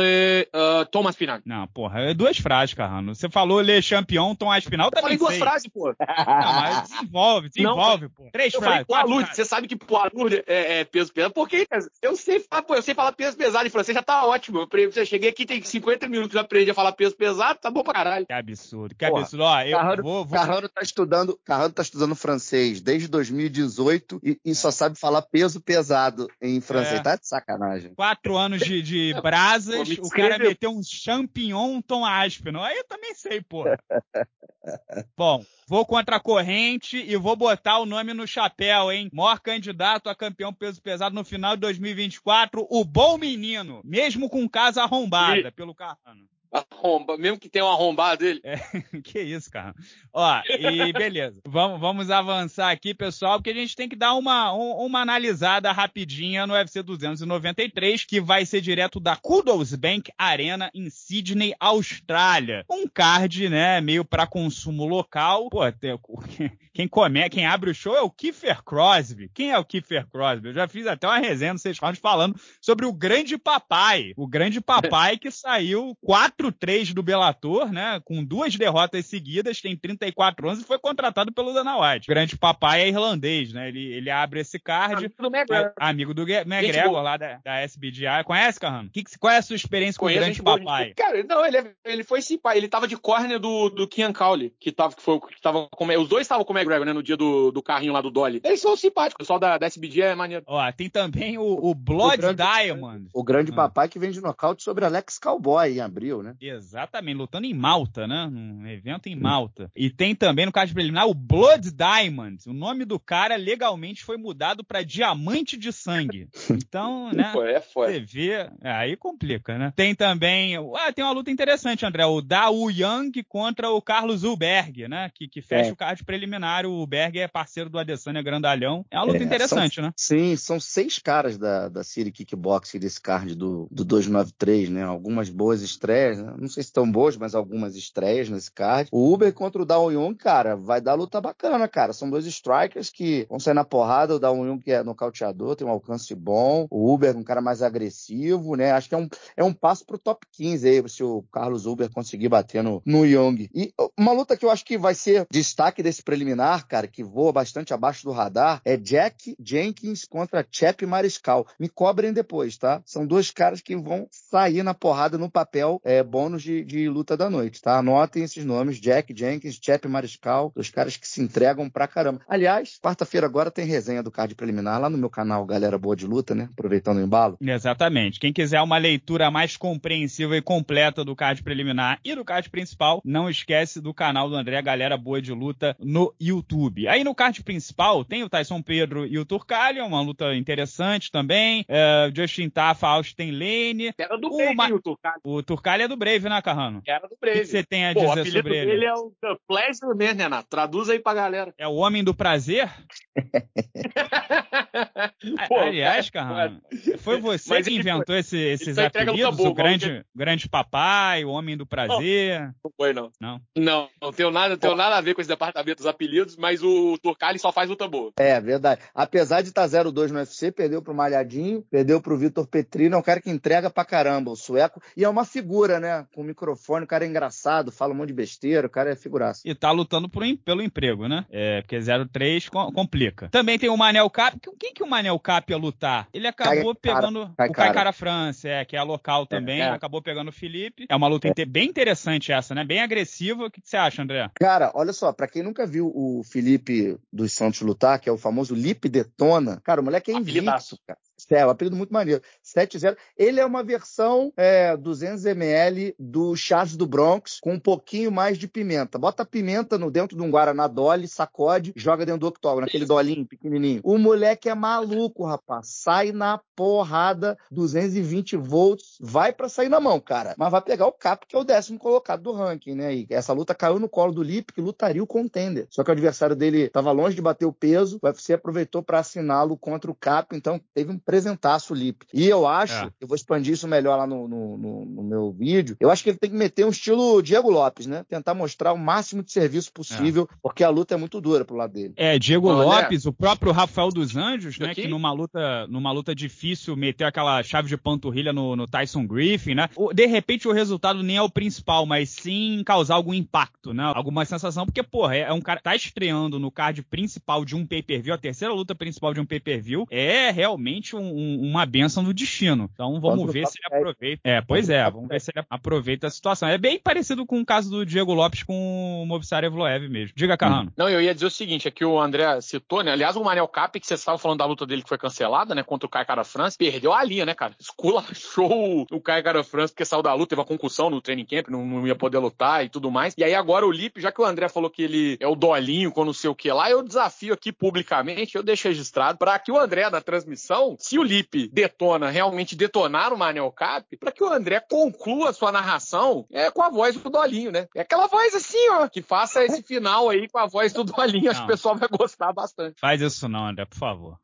[0.82, 1.40] uh, Thomas Pinal.
[1.46, 3.14] Não, porra, é duas frases, Carrano.
[3.14, 5.88] Você falou Le Champion, Tom Aspinal também Eu falei duas frases, pô.
[5.88, 8.30] Não, mas Desenvolve, desenvolve, pô.
[8.32, 8.86] Três eu frases.
[8.88, 11.34] Falei, Poilude, você sabe que Poilude é, é peso pesado?
[11.34, 11.68] Por quê?
[12.02, 14.68] Eu sei, ah, pô, eu sei falar peso pesado em francês, já tá ótimo.
[14.72, 17.94] Eu, cheguei aqui, tem 50 minutos eu aprendi a falar peso pesado, tá bom pra
[17.94, 18.26] caralho.
[18.26, 19.44] Que absurdo, que Porra, absurdo.
[19.44, 20.38] Ó, eu Carrano, vou, vou...
[20.38, 24.54] Carrano tá estudando, Carrano tá estudando francês desde 2018 e, e é.
[24.54, 27.00] só sabe falar peso pesado em francês.
[27.00, 27.04] É.
[27.04, 27.94] Tá de sacanagem.
[27.96, 32.62] Quatro anos de, de brasas, o cara meteu um champignon tom áspero.
[32.62, 33.64] Aí eu também sei, pô.
[35.18, 39.10] Bom, vou contra a corrente e vou botar o nome no chapéu, hein?
[39.14, 44.48] Maior candidato a campeão peso pesado no final de 2024, o bom menino, mesmo com
[44.48, 45.52] casa arrombada e...
[45.52, 46.28] pelo Carrano.
[46.52, 48.42] Arromba, mesmo que tenha um arrombado dele.
[48.44, 48.58] É,
[49.04, 49.76] que isso, cara.
[50.14, 51.42] Ó, e beleza.
[51.46, 56.48] vamos, vamos avançar aqui, pessoal, porque a gente tem que dar uma, uma analisada rapidinha
[56.48, 62.66] no UFC 293, que vai ser direto da Kudos Bank Arena em Sydney, Austrália.
[62.70, 65.50] Um card, né, meio para consumo local.
[65.50, 65.62] Pô,
[66.74, 69.30] quem come, quem abre o show é o Kiefer Crosby.
[69.34, 70.50] Quem é o Kiefer Crosby?
[70.50, 74.14] Eu já fiz até uma resenha no Seis Rounds falando sobre o grande papai.
[74.16, 78.00] O grande papai que saiu quatro 4-3 do Bellator, né?
[78.06, 82.10] Com duas derrotas seguidas, tem 34 anos e foi contratado pelo Dana White.
[82.10, 83.68] O grande papai é irlandês, né?
[83.68, 85.06] Ele, ele abre esse card.
[85.06, 85.74] Amigo do McGregor.
[85.80, 88.24] Amigo do McGregor, lá da, da SBGI.
[88.26, 88.90] Conhece, Carrano?
[88.90, 90.94] Que, qual é a sua experiência com o grande papai?
[90.94, 92.60] Cara, não, ele, é, ele foi simpático.
[92.60, 95.86] Ele tava de corner do, do Kian Cowley, que tava, que foi, que tava com,
[95.86, 96.94] os dois estavam com o McGregor, né?
[96.94, 98.42] No dia do, do carrinho lá do Dolly.
[98.44, 99.16] Eles são simpáticos.
[99.16, 100.44] O pessoal da, da SBG é maneiro.
[100.48, 103.10] Ó, tem também o, o Blood o grande, Diamond.
[103.14, 103.56] O grande ah.
[103.56, 106.27] papai que vem de nocaute sobre Alex Cowboy em abril, né?
[106.40, 108.28] Exatamente, lutando em Malta, né?
[108.32, 109.72] Num evento em Malta.
[109.76, 112.38] E tem também no caso preliminar o Blood Diamond.
[112.48, 116.28] O nome do cara legalmente foi mudado para Diamante de Sangue.
[116.68, 117.32] Então, né?
[117.34, 117.92] Pô, é foda.
[117.92, 119.72] Você vê, é, aí complica, né?
[119.76, 124.88] Tem também, ah, tem uma luta interessante, André, o Dao Yang contra o Carlos Ulberg,
[124.88, 125.10] né?
[125.14, 125.74] Que, que fecha é.
[125.74, 126.66] o card preliminar.
[126.66, 128.86] O Ulberg é parceiro do Adesanya Grandalhão.
[128.92, 129.94] É uma luta é, interessante, são, né?
[129.96, 134.84] Sim, são seis caras da, da City Kickboxing desse card do, do 293, né?
[134.84, 136.34] Algumas boas estreias, né?
[136.38, 138.90] não sei se tão boas, mas algumas estreias nesse card.
[138.92, 141.94] O Uber contra o Dao Young, cara, vai dar luta bacana, cara.
[141.94, 144.16] São dois strikers que vão sair na porrada.
[144.16, 146.68] O Dao Young que é nocauteador, tem um alcance bom.
[146.70, 148.72] O Uber um cara mais agressivo, né?
[148.72, 151.90] Acho que é um, é um passo pro top 15 aí, se o Carlos Uber
[151.92, 153.50] conseguir bater no, no Young.
[153.54, 157.32] E uma luta que eu acho que vai ser destaque desse preliminar, cara, que voa
[157.32, 161.46] bastante abaixo do radar, é Jack Jenkins contra Chap Mariscal.
[161.60, 162.82] Me cobrem depois, tá?
[162.86, 167.16] São dois caras que vão sair na porrada no papel é, bônus de, de luta
[167.16, 167.78] da noite, tá?
[167.78, 172.22] Anotem esses nomes: Jack Jenkins, Chap Mariscal, os caras que se entregam pra caramba.
[172.28, 176.08] Aliás, quarta-feira agora tem resenha do card preliminar lá no meu canal Galera Boa de
[176.08, 176.50] Luta, né?
[176.52, 177.38] Aproveitando o embalo.
[177.42, 178.20] Exatamente.
[178.20, 183.02] Quem quiser uma leitura mais compreensiva e completa do card preliminar e do card principal,
[183.04, 186.88] não esquece do canal do André Galera Boa de Luta no YouTube.
[186.88, 191.66] Aí no card principal tem o Tyson Pedro e o Turcalho, uma luta interessante também.
[191.68, 193.94] É, Justin Tafa, Austin Lane.
[193.98, 195.22] Era do o, Brave, o Turcalho.
[195.24, 196.82] O Turcalho é do Brave, né, Carrano?
[196.88, 197.40] Era do Brave.
[197.40, 198.72] O que você tem a dizer Pô, o sobre ele?
[198.72, 200.48] ele é o The Pleasure Man, Renato.
[200.50, 201.54] Traduz aí pra galera.
[201.58, 202.70] É o Homem do Prazer?
[205.48, 206.62] Pô, Aliás, Carrano,
[207.00, 209.40] foi você que inventou foi, esse, esses apelidos?
[209.40, 212.40] o grande, grande papai, o Homem do Prazer?
[212.40, 213.12] Não, não foi, não.
[213.20, 213.42] Não?
[213.58, 216.64] Não, não tenho nada, não tenho nada a ver com esse departamento dos apelidos, mas
[216.64, 218.12] o Turcali só faz luta boa.
[218.18, 218.82] É, verdade.
[218.94, 223.04] Apesar de estar 0-2 no UFC, perdeu pro Malhadinho, perdeu pro Vitor Petrino, é um
[223.04, 225.87] cara que entrega pra caramba, o sueco, e é uma figura, né?
[226.14, 228.96] Com o microfone, o cara é engraçado, fala um monte de besteira, o cara é
[228.96, 229.42] figuraça.
[229.46, 231.26] E tá lutando por, pelo emprego, né?
[231.30, 233.30] É, porque 0-3 complica.
[233.30, 234.38] Também tem o Manel Cap.
[234.60, 236.08] Quem que o Manel Cap ia lutar?
[236.14, 239.62] Ele acabou Cai, pegando cara, o Kai Cara France, é, que é local é, também,
[239.62, 240.86] é, acabou pegando o Felipe.
[240.90, 241.46] É uma luta é.
[241.46, 242.64] bem interessante essa, né?
[242.64, 243.46] Bem agressiva.
[243.46, 244.30] O que, que você acha, André?
[244.36, 248.18] Cara, olha só, pra quem nunca viu o Felipe dos Santos lutar, que é o
[248.18, 251.00] famoso Lip Detona, cara, o moleque é invicto, cara.
[251.36, 252.22] Um apelido muito maneiro.
[252.44, 252.96] 7-0.
[253.18, 258.48] Ele é uma versão é, 200ml do Charles do Bronx com um pouquinho mais de
[258.48, 258.98] pimenta.
[258.98, 263.26] Bota pimenta no dentro de um Guaraná Dolly, sacode, joga dentro do octógono, aquele dolinho
[263.26, 263.82] pequenininho.
[263.84, 265.68] O moleque é maluco, rapaz.
[265.68, 270.36] Sai na porrada, 220 volts, vai para sair na mão, cara.
[270.38, 272.96] Mas vai pegar o Cap, que é o décimo colocado do ranking, né?
[272.96, 275.68] E essa luta caiu no colo do Lip, que lutaria o contender.
[275.70, 279.00] Só que o adversário dele estava longe de bater o peso, o UFC aproveitou para
[279.00, 282.06] assiná-lo contra o Cap, então teve um apresentasse o Lipe.
[282.14, 282.92] E eu acho, é.
[283.02, 286.10] eu vou expandir isso melhor lá no, no, no, no, meu vídeo, eu acho que
[286.10, 288.06] ele tem que meter um estilo Diego Lopes, né?
[288.08, 290.36] Tentar mostrar o máximo de serviço possível, é.
[290.42, 291.94] porque a luta é muito dura pro lado dele.
[291.98, 294.72] É, Diego Lopes, o próprio Rafael dos Anjos, né?
[294.72, 294.84] Aqui?
[294.84, 299.56] Que numa luta, numa luta difícil meteu aquela chave de panturrilha no, no Tyson Griffin,
[299.56, 299.70] né?
[299.94, 303.92] De repente o resultado nem é o principal, mas sim causar algum impacto, né?
[303.96, 307.66] Alguma sensação, porque, porra, é, é um cara tá estreando no card principal de um
[307.66, 312.14] pay-per-view, a terceira luta principal de um pay-per-view, é realmente um, um, uma benção do
[312.14, 312.70] destino.
[312.72, 314.22] Então vamos Quando ver se ele aproveita.
[314.24, 316.50] É, pois é, vamos ver se ele aproveita a situação.
[316.50, 320.14] É bem parecido com o caso do Diego Lopes com o Movsar Evloev mesmo.
[320.16, 320.72] Diga, Carrano.
[320.78, 322.92] Não, eu ia dizer o seguinte, é que o André citou, né?
[322.92, 325.64] Aliás, o Manel Cap, que você estava falando da luta dele que foi cancelada, né?
[325.64, 327.54] Contra o Kai Cara France, perdeu a linha, né, cara?
[327.60, 331.48] Esculachou o Kai Cara France porque saiu da luta, teve uma concussão no training camp,
[331.50, 333.14] não, não ia poder lutar e tudo mais.
[333.18, 335.92] E aí agora o Lipe, já que o André falou que ele é o dolinho
[335.92, 339.52] com não sei o que lá, eu desafio aqui publicamente, eu deixo registrado, para que
[339.52, 344.24] o André na transmissão, se o Lipe detona, realmente detonar o Manel Cap, para que
[344.24, 347.68] o André conclua sua narração é, com a voz do Dolinho, né?
[347.76, 351.30] É aquela voz assim, ó, que faça esse final aí com a voz do Dolinho,
[351.32, 352.80] acho que o pessoal vai gostar bastante.
[352.80, 354.18] Faz isso não, André, por favor.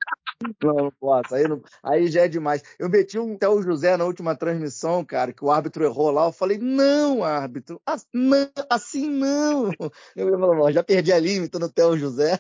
[0.62, 1.36] Não, não posso.
[1.36, 2.64] Aí, não, aí já é demais.
[2.78, 6.26] Eu meti um até o José na última transmissão, cara, que o árbitro errou lá.
[6.26, 7.82] Eu falei, não, árbitro,
[8.70, 9.72] assim não.
[10.16, 12.40] Eu falei, já perdi a tô no Theo José.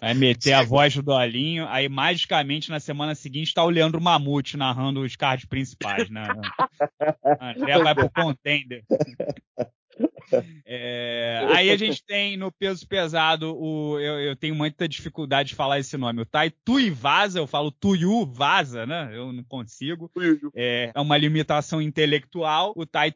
[0.00, 4.56] Vai meter a voz do Dolinho, aí magicamente na semana seguinte tá o Leandro Mamute
[4.56, 6.22] narrando os cards principais, né?
[7.40, 8.84] André vai pro contender.
[10.66, 15.54] É, aí a gente tem no peso pesado, o, eu, eu, tenho muita dificuldade de
[15.54, 19.10] falar esse nome, o Tai Tuivasa, eu falo Tuiu Vaza, né?
[19.12, 20.10] Eu não consigo.
[20.54, 22.72] É, é uma limitação intelectual.
[22.76, 23.12] O Tai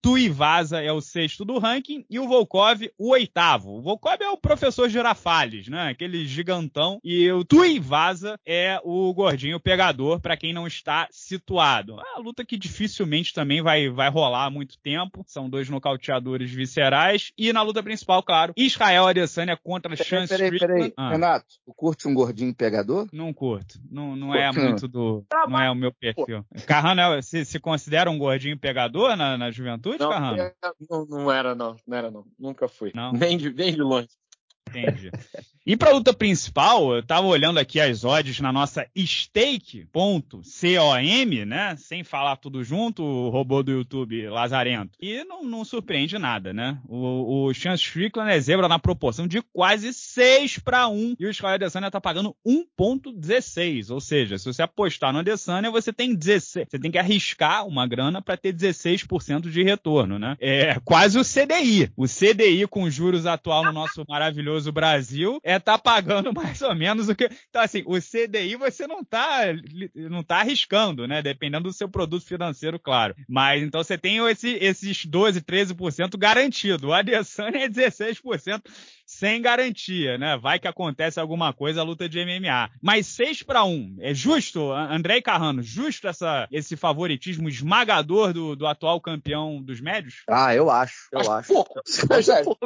[0.00, 3.78] Tuivasa é o sexto do ranking e o Volkov o oitavo.
[3.78, 5.88] O Volkov é o professor Girafales, né?
[5.88, 7.00] Aquele gigantão.
[7.04, 12.00] E o Tuivasa é o gordinho pegador, para quem não está situado.
[12.00, 15.24] É uma luta que dificilmente também vai, vai rolar há muito tempo.
[15.26, 17.32] São dois nocauteadores viscerais.
[17.38, 20.92] E na luta principal, claro, Israel Adesanya contra Chance Peraí, peraí, peraí.
[20.96, 21.10] Ah.
[21.10, 23.06] Renato, tu curte um gordinho pegador?
[23.12, 23.78] Não curto.
[23.90, 25.24] Não, não é muito do...
[25.28, 26.44] Tá não é o meu perfil.
[26.66, 30.40] Carrano, se, se considera um gordinho pegador na, na juventude, não, Carrano?
[30.40, 30.54] É,
[30.90, 31.76] não, não era, não.
[31.86, 32.24] Não era, não.
[32.38, 32.92] Nunca fui.
[32.94, 33.12] Não.
[33.12, 34.08] Nem de, nem de longe.
[34.68, 35.10] Entendi.
[35.66, 40.42] E para a luta principal, eu estava olhando aqui as odds na nossa stake.com,
[41.44, 41.74] né?
[41.76, 44.96] Sem falar tudo junto, o robô do YouTube Lazarento.
[45.00, 46.78] E não, não surpreende nada, né?
[46.88, 51.30] O, o Chance Strickland é zebra na proporção de quase 6 para 1 e o
[51.30, 53.90] Sky Adesanya tá pagando 1.16.
[53.90, 57.88] Ou seja, se você apostar no Adesanya, você tem 16, você tem que arriscar uma
[57.88, 60.36] grana para ter 16% de retorno, né?
[60.38, 61.90] É quase o CDI.
[61.96, 67.08] O CDI com juros atual no nosso maravilhoso Brasil é tá pagando mais ou menos
[67.08, 67.28] o que.
[67.48, 69.40] Então, assim, o CDI você não tá,
[69.94, 71.20] não tá arriscando, né?
[71.20, 73.14] Dependendo do seu produto financeiro, claro.
[73.28, 76.88] Mas então você tem esse, esses 12, 13% garantido.
[76.88, 78.62] O Adesanya é 16%
[79.18, 80.36] sem garantia, né?
[80.36, 82.70] Vai que acontece alguma coisa a luta de MMA.
[82.82, 88.66] Mas 6 para 1, é justo, André Carrano, justo essa, esse favoritismo esmagador do, do
[88.66, 90.22] atual campeão dos médios?
[90.28, 91.30] Ah, eu acho, eu acho.
[91.32, 91.52] acho.
[91.52, 91.80] Pouco.
[92.22, 92.56] sério.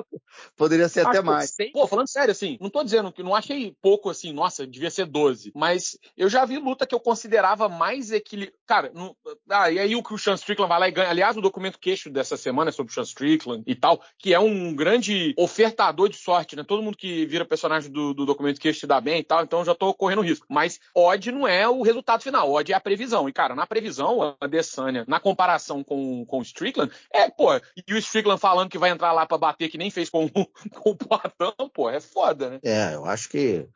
[0.56, 1.54] Poderia ser acho até mais.
[1.72, 5.06] Pô, falando sério, assim, não tô dizendo que não achei pouco, assim, nossa, devia ser
[5.06, 5.52] 12.
[5.54, 8.58] Mas eu já vi luta que eu considerava mais equilibrada.
[8.66, 9.16] Cara, não...
[9.48, 11.10] ah, e aí o que o Sean Strickland vai lá e ganha.
[11.10, 14.38] Aliás, o documento queixo dessa semana é sobre o Sean Strickland e tal, que é
[14.38, 16.64] um grande ofertador de sorte, né?
[16.66, 19.64] Todo mundo que vira personagem do, do documento que se dá bem e tal, então
[19.64, 20.46] já tô correndo risco.
[20.48, 23.28] Mas odd não é o resultado final, odd é a previsão.
[23.28, 27.94] E, cara, na previsão, a Desânia, na comparação com, com o Strickland, é, pô, e
[27.94, 30.96] o Strickland falando que vai entrar lá para bater que nem fez com, com o
[30.96, 32.60] Platão, pô, é foda, né?
[32.62, 33.66] É, eu acho que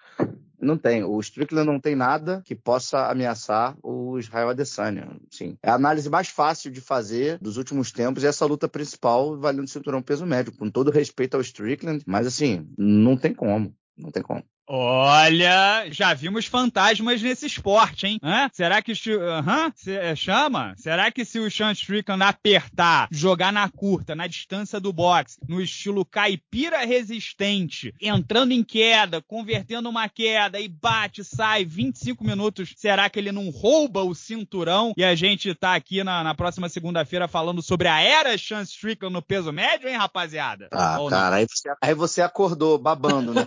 [0.65, 1.05] não tem.
[1.05, 5.09] O Strickland não tem nada que possa ameaçar o Israel Adesanya.
[5.31, 5.57] Sim.
[5.63, 9.69] É a análise mais fácil de fazer dos últimos tempos é essa luta principal valendo
[9.69, 13.75] cinturão peso médio, com todo respeito ao Strickland, mas assim, não tem como.
[13.97, 14.43] Não tem como.
[14.67, 18.19] Olha, já vimos fantasmas nesse esporte, hein?
[18.23, 18.49] Hã?
[18.53, 20.75] Será que uhum, se, chama?
[20.77, 25.61] Será que se o Sean Strickland apertar, jogar na curta, na distância do boxe, no
[25.61, 33.11] estilo caipira resistente, entrando em queda, convertendo uma queda e bate, sai 25 minutos, será
[33.11, 34.95] que ele não rouba o cinturão?
[34.97, 39.13] E a gente tá aqui na, na próxima segunda-feira falando sobre a era Sean Strickland
[39.13, 40.69] no peso médio, hein, rapaziada?
[40.73, 43.47] Ah, cara, aí você, aí você, acordou babando, né?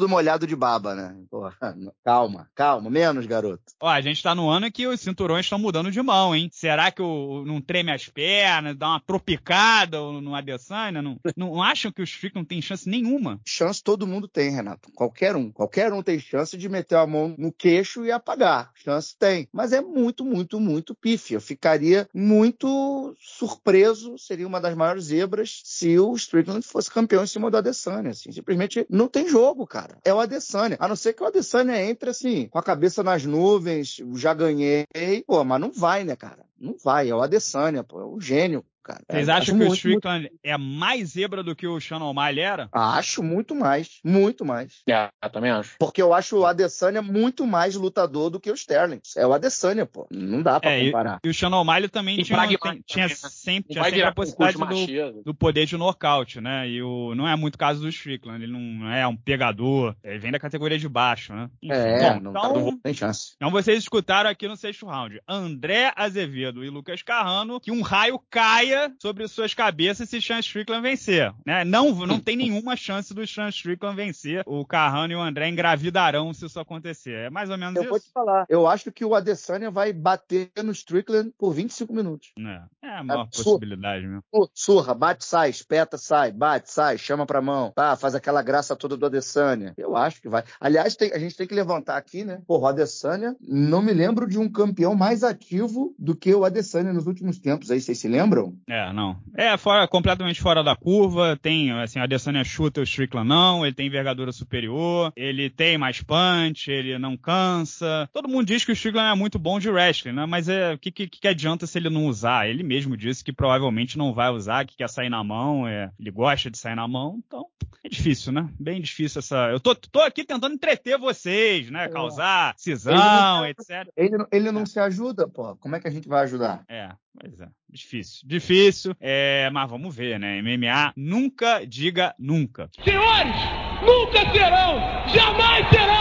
[0.00, 1.14] Todo molhado de baba, né?
[1.30, 1.54] Porra,
[2.02, 3.62] calma, calma, menos, garoto.
[3.78, 6.48] Ó, a gente tá no ano que os cinturões estão mudando de mão, hein?
[6.50, 11.02] Será que o, não treme as pernas, dá uma tropicada no Adesanya?
[11.02, 13.38] Não, não acham que os Strickland não têm chance nenhuma?
[13.44, 14.90] Chance todo mundo tem, Renato.
[14.94, 15.52] Qualquer um.
[15.52, 18.70] Qualquer um tem chance de meter a mão no queixo e apagar.
[18.74, 19.48] Chance tem.
[19.52, 21.36] Mas é muito, muito, muito pífia.
[21.36, 27.26] Eu ficaria muito surpreso, seria uma das maiores zebras se o Strickland fosse campeão em
[27.26, 28.10] cima do Adesanya.
[28.10, 28.32] Assim.
[28.32, 29.89] Simplesmente não tem jogo, cara.
[30.04, 30.76] É o Adesanya.
[30.80, 34.86] A não ser que o Adesanya entre assim, com a cabeça nas nuvens, já ganhei,
[35.26, 36.44] pô, mas não vai, né, cara?
[36.58, 37.08] Não vai.
[37.08, 38.00] É o Adesanya, pô.
[38.00, 39.04] É o gênio cara.
[39.08, 40.40] Vocês é, acham que muito, o Strickland muito...
[40.42, 42.68] é mais zebra do que o Sean O'Malley era?
[42.72, 44.00] Acho muito mais.
[44.04, 44.82] Muito mais.
[44.88, 45.76] É, eu também acho.
[45.78, 49.00] Porque eu acho o Adesanya muito mais lutador do que o Sterling.
[49.16, 50.06] É o Adesanya, pô.
[50.10, 51.20] Não dá pra é, comparar.
[51.24, 53.14] E, e, o Sean O'Malley também tinha, tem, tinha, né?
[53.14, 56.68] sempre, tinha sempre a possibilidade do, do, poder de nocaute, né?
[56.68, 58.42] E o, não é muito caso do Strickland.
[58.42, 59.94] Ele não é um pegador.
[60.02, 61.50] Ele vem da categoria de baixo, né?
[61.62, 63.34] Enfim, é, bom, não, então, não tem chance.
[63.36, 65.20] Então vocês escutaram aqui no sexto round.
[65.28, 70.82] André Azevedo e Lucas Carrano que um raio caia sobre suas cabeças se Sean Strickland
[70.82, 71.32] vencer.
[71.46, 71.64] Né?
[71.64, 74.42] Não, não tem nenhuma chance do Sean Strickland vencer.
[74.46, 77.26] O Carrano e o André engravidarão se isso acontecer.
[77.26, 77.88] É mais ou menos eu isso.
[77.88, 78.46] Eu vou te falar.
[78.48, 82.32] Eu acho que o Adesanya vai bater no Strickland por 25 minutos.
[82.38, 84.22] É, é a maior é, possibilidade mesmo.
[84.54, 87.72] Surra, bate, sai, espeta, sai, bate, sai, chama pra mão.
[87.74, 89.74] Tá, faz aquela graça toda do Adesanya.
[89.76, 90.44] Eu acho que vai.
[90.60, 92.42] Aliás, tem, a gente tem que levantar aqui, né?
[92.46, 96.92] Porra, o Adesanya, não me lembro de um campeão mais ativo do que o Adesanya
[96.92, 97.70] nos últimos tempos.
[97.70, 98.54] Aí vocês se lembram?
[98.70, 99.20] É, não.
[99.36, 101.36] É, fora, completamente fora da curva.
[101.36, 103.66] Tem, assim, a Adesanya chuta, o Strickland não.
[103.66, 105.12] Ele tem envergadura superior.
[105.16, 106.70] Ele tem mais punch.
[106.70, 108.08] Ele não cansa.
[108.12, 110.24] Todo mundo diz que o Strickland é muito bom de wrestling, né?
[110.24, 112.48] Mas é, o que, que, que adianta se ele não usar?
[112.48, 115.66] Ele mesmo disse que provavelmente não vai usar, que quer sair na mão.
[115.66, 117.20] É, ele gosta de sair na mão.
[117.26, 117.46] Então,
[117.82, 118.48] é difícil, né?
[118.58, 119.50] Bem difícil essa.
[119.50, 121.86] Eu tô, tô aqui tentando entreter vocês, né?
[121.86, 121.88] É.
[121.88, 123.90] Causar cisão, ele etc.
[123.96, 124.66] Ele, ele não é.
[124.66, 125.56] se ajuda, pô.
[125.56, 126.62] Como é que a gente vai ajudar?
[126.68, 127.48] É, pois é.
[127.68, 128.26] Difícil.
[128.26, 130.40] Difícil, é, mas vamos ver, né?
[130.42, 132.70] MMA nunca diga nunca.
[132.82, 133.36] Senhores,
[133.82, 135.99] nunca terão, jamais terão e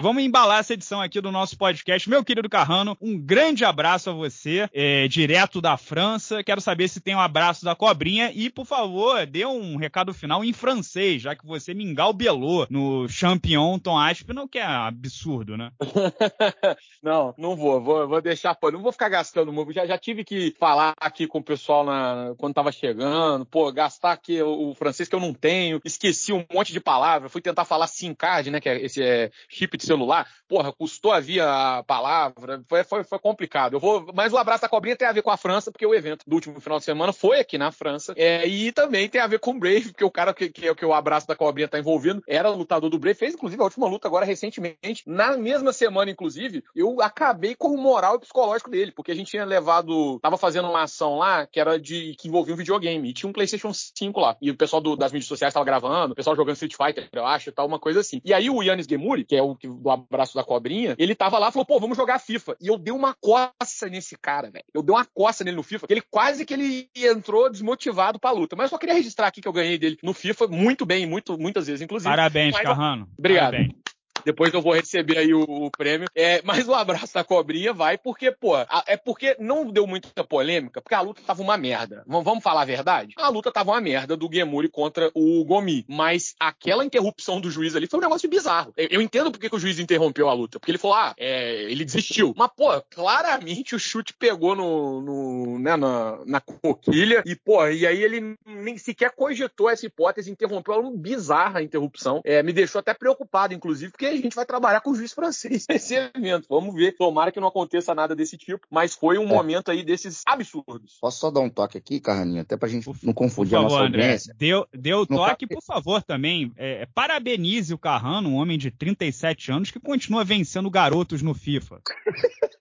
[0.00, 2.08] vamos embalar essa edição aqui do nosso podcast.
[2.08, 6.42] Meu querido Carrano, um grande abraço a você, é, direto da França.
[6.44, 10.44] Quero saber se tem um abraço da cobrinha e, por favor, dê um recado final
[10.44, 15.72] em francês, já que você me engalbelou no Champion Tom Aspinall, que é absurdo, né?
[17.02, 19.72] não, não vou, vou, vou deixar, pô, não vou ficar gastando muito.
[19.72, 24.12] Já, já tive que falar aqui com o pessoal na, quando tava chegando, pô, gastar
[24.12, 27.88] aqui o, francês que eu não tenho, esqueci um monte de palavras, fui tentar falar
[27.88, 31.44] SIM card, né, que é esse é chip de celular, porra, custou a via
[31.78, 33.74] a palavra, foi, foi, foi complicado.
[33.74, 35.94] Eu vou, mas o abraço da cobrinha tem a ver com a França, porque o
[35.94, 39.26] evento do último final de semana foi aqui na França, é, e também tem a
[39.26, 41.78] ver com o Brave, porque o cara que, que, que o abraço da cobrinha tá
[41.78, 46.10] envolvendo era lutador do Brave, fez inclusive a última luta agora recentemente, na mesma semana,
[46.10, 50.36] inclusive, eu acabei com o moral e psicológico dele, porque a gente tinha levado, tava
[50.36, 53.72] fazendo uma ação lá que era de, que envolvia um videogame, e tinha um PlayStation
[53.72, 56.74] 5 lá, e o pessoal do, das mídias sociais tava gravando, o pessoal jogando Street
[56.76, 58.20] Fighter, eu acho, tal, uma coisa assim.
[58.24, 61.48] E aí o Yannis Gemuri, que é o do abraço da cobrinha, ele tava lá
[61.48, 62.56] e falou, pô, vamos jogar FIFA.
[62.60, 64.64] E eu dei uma coça nesse cara, velho.
[64.74, 68.30] Eu dei uma coça nele no FIFA, que ele quase que ele entrou desmotivado pra
[68.30, 68.56] luta.
[68.56, 71.38] Mas eu só queria registrar aqui que eu ganhei dele no FIFA muito bem, muito,
[71.38, 72.10] muitas vezes, inclusive.
[72.10, 73.08] Parabéns, Mas, Carrano.
[73.18, 73.52] Obrigado.
[73.52, 73.87] Parabéns.
[74.24, 76.08] Depois eu vou receber aí o, o prêmio.
[76.14, 80.24] É, mas o abraço da cobrinha vai porque, pô, a, é porque não deu muita
[80.24, 82.04] polêmica, porque a luta tava uma merda.
[82.06, 83.14] V vamos falar a verdade?
[83.16, 85.84] A luta tava uma merda do Gemuri contra o Gomi.
[85.88, 88.72] Mas aquela interrupção do juiz ali foi um negócio bizarro.
[88.76, 90.58] Eu, eu entendo porque que o juiz interrompeu a luta.
[90.58, 92.34] Porque ele falou, ah, é, ele desistiu.
[92.36, 97.22] Mas, pô, claramente o chute pegou no, no né, na, na coquilha.
[97.24, 100.74] E, pô, e aí ele nem sequer cogitou essa hipótese, interrompeu.
[100.74, 102.20] Era uma bizarra interrupção.
[102.24, 105.66] É, me deixou até preocupado, inclusive, porque a gente vai trabalhar com o juiz francês
[105.68, 106.46] nesse evento.
[106.48, 106.92] Vamos ver.
[106.96, 109.26] Tomara que não aconteça nada desse tipo, mas foi um é.
[109.26, 110.98] momento aí desses absurdos.
[111.00, 113.84] Posso só dar um toque aqui, Carraninho, até pra gente não confundir favor, a nossa
[113.84, 114.34] André, audiência?
[114.38, 116.52] Deu, deu toque, por favor, também.
[116.56, 121.80] É, parabenize o Carrano, um homem de 37 anos que continua vencendo garotos no FIFA.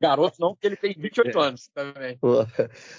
[0.00, 1.42] Garoto não, porque ele tem 28 é.
[1.42, 2.18] anos também.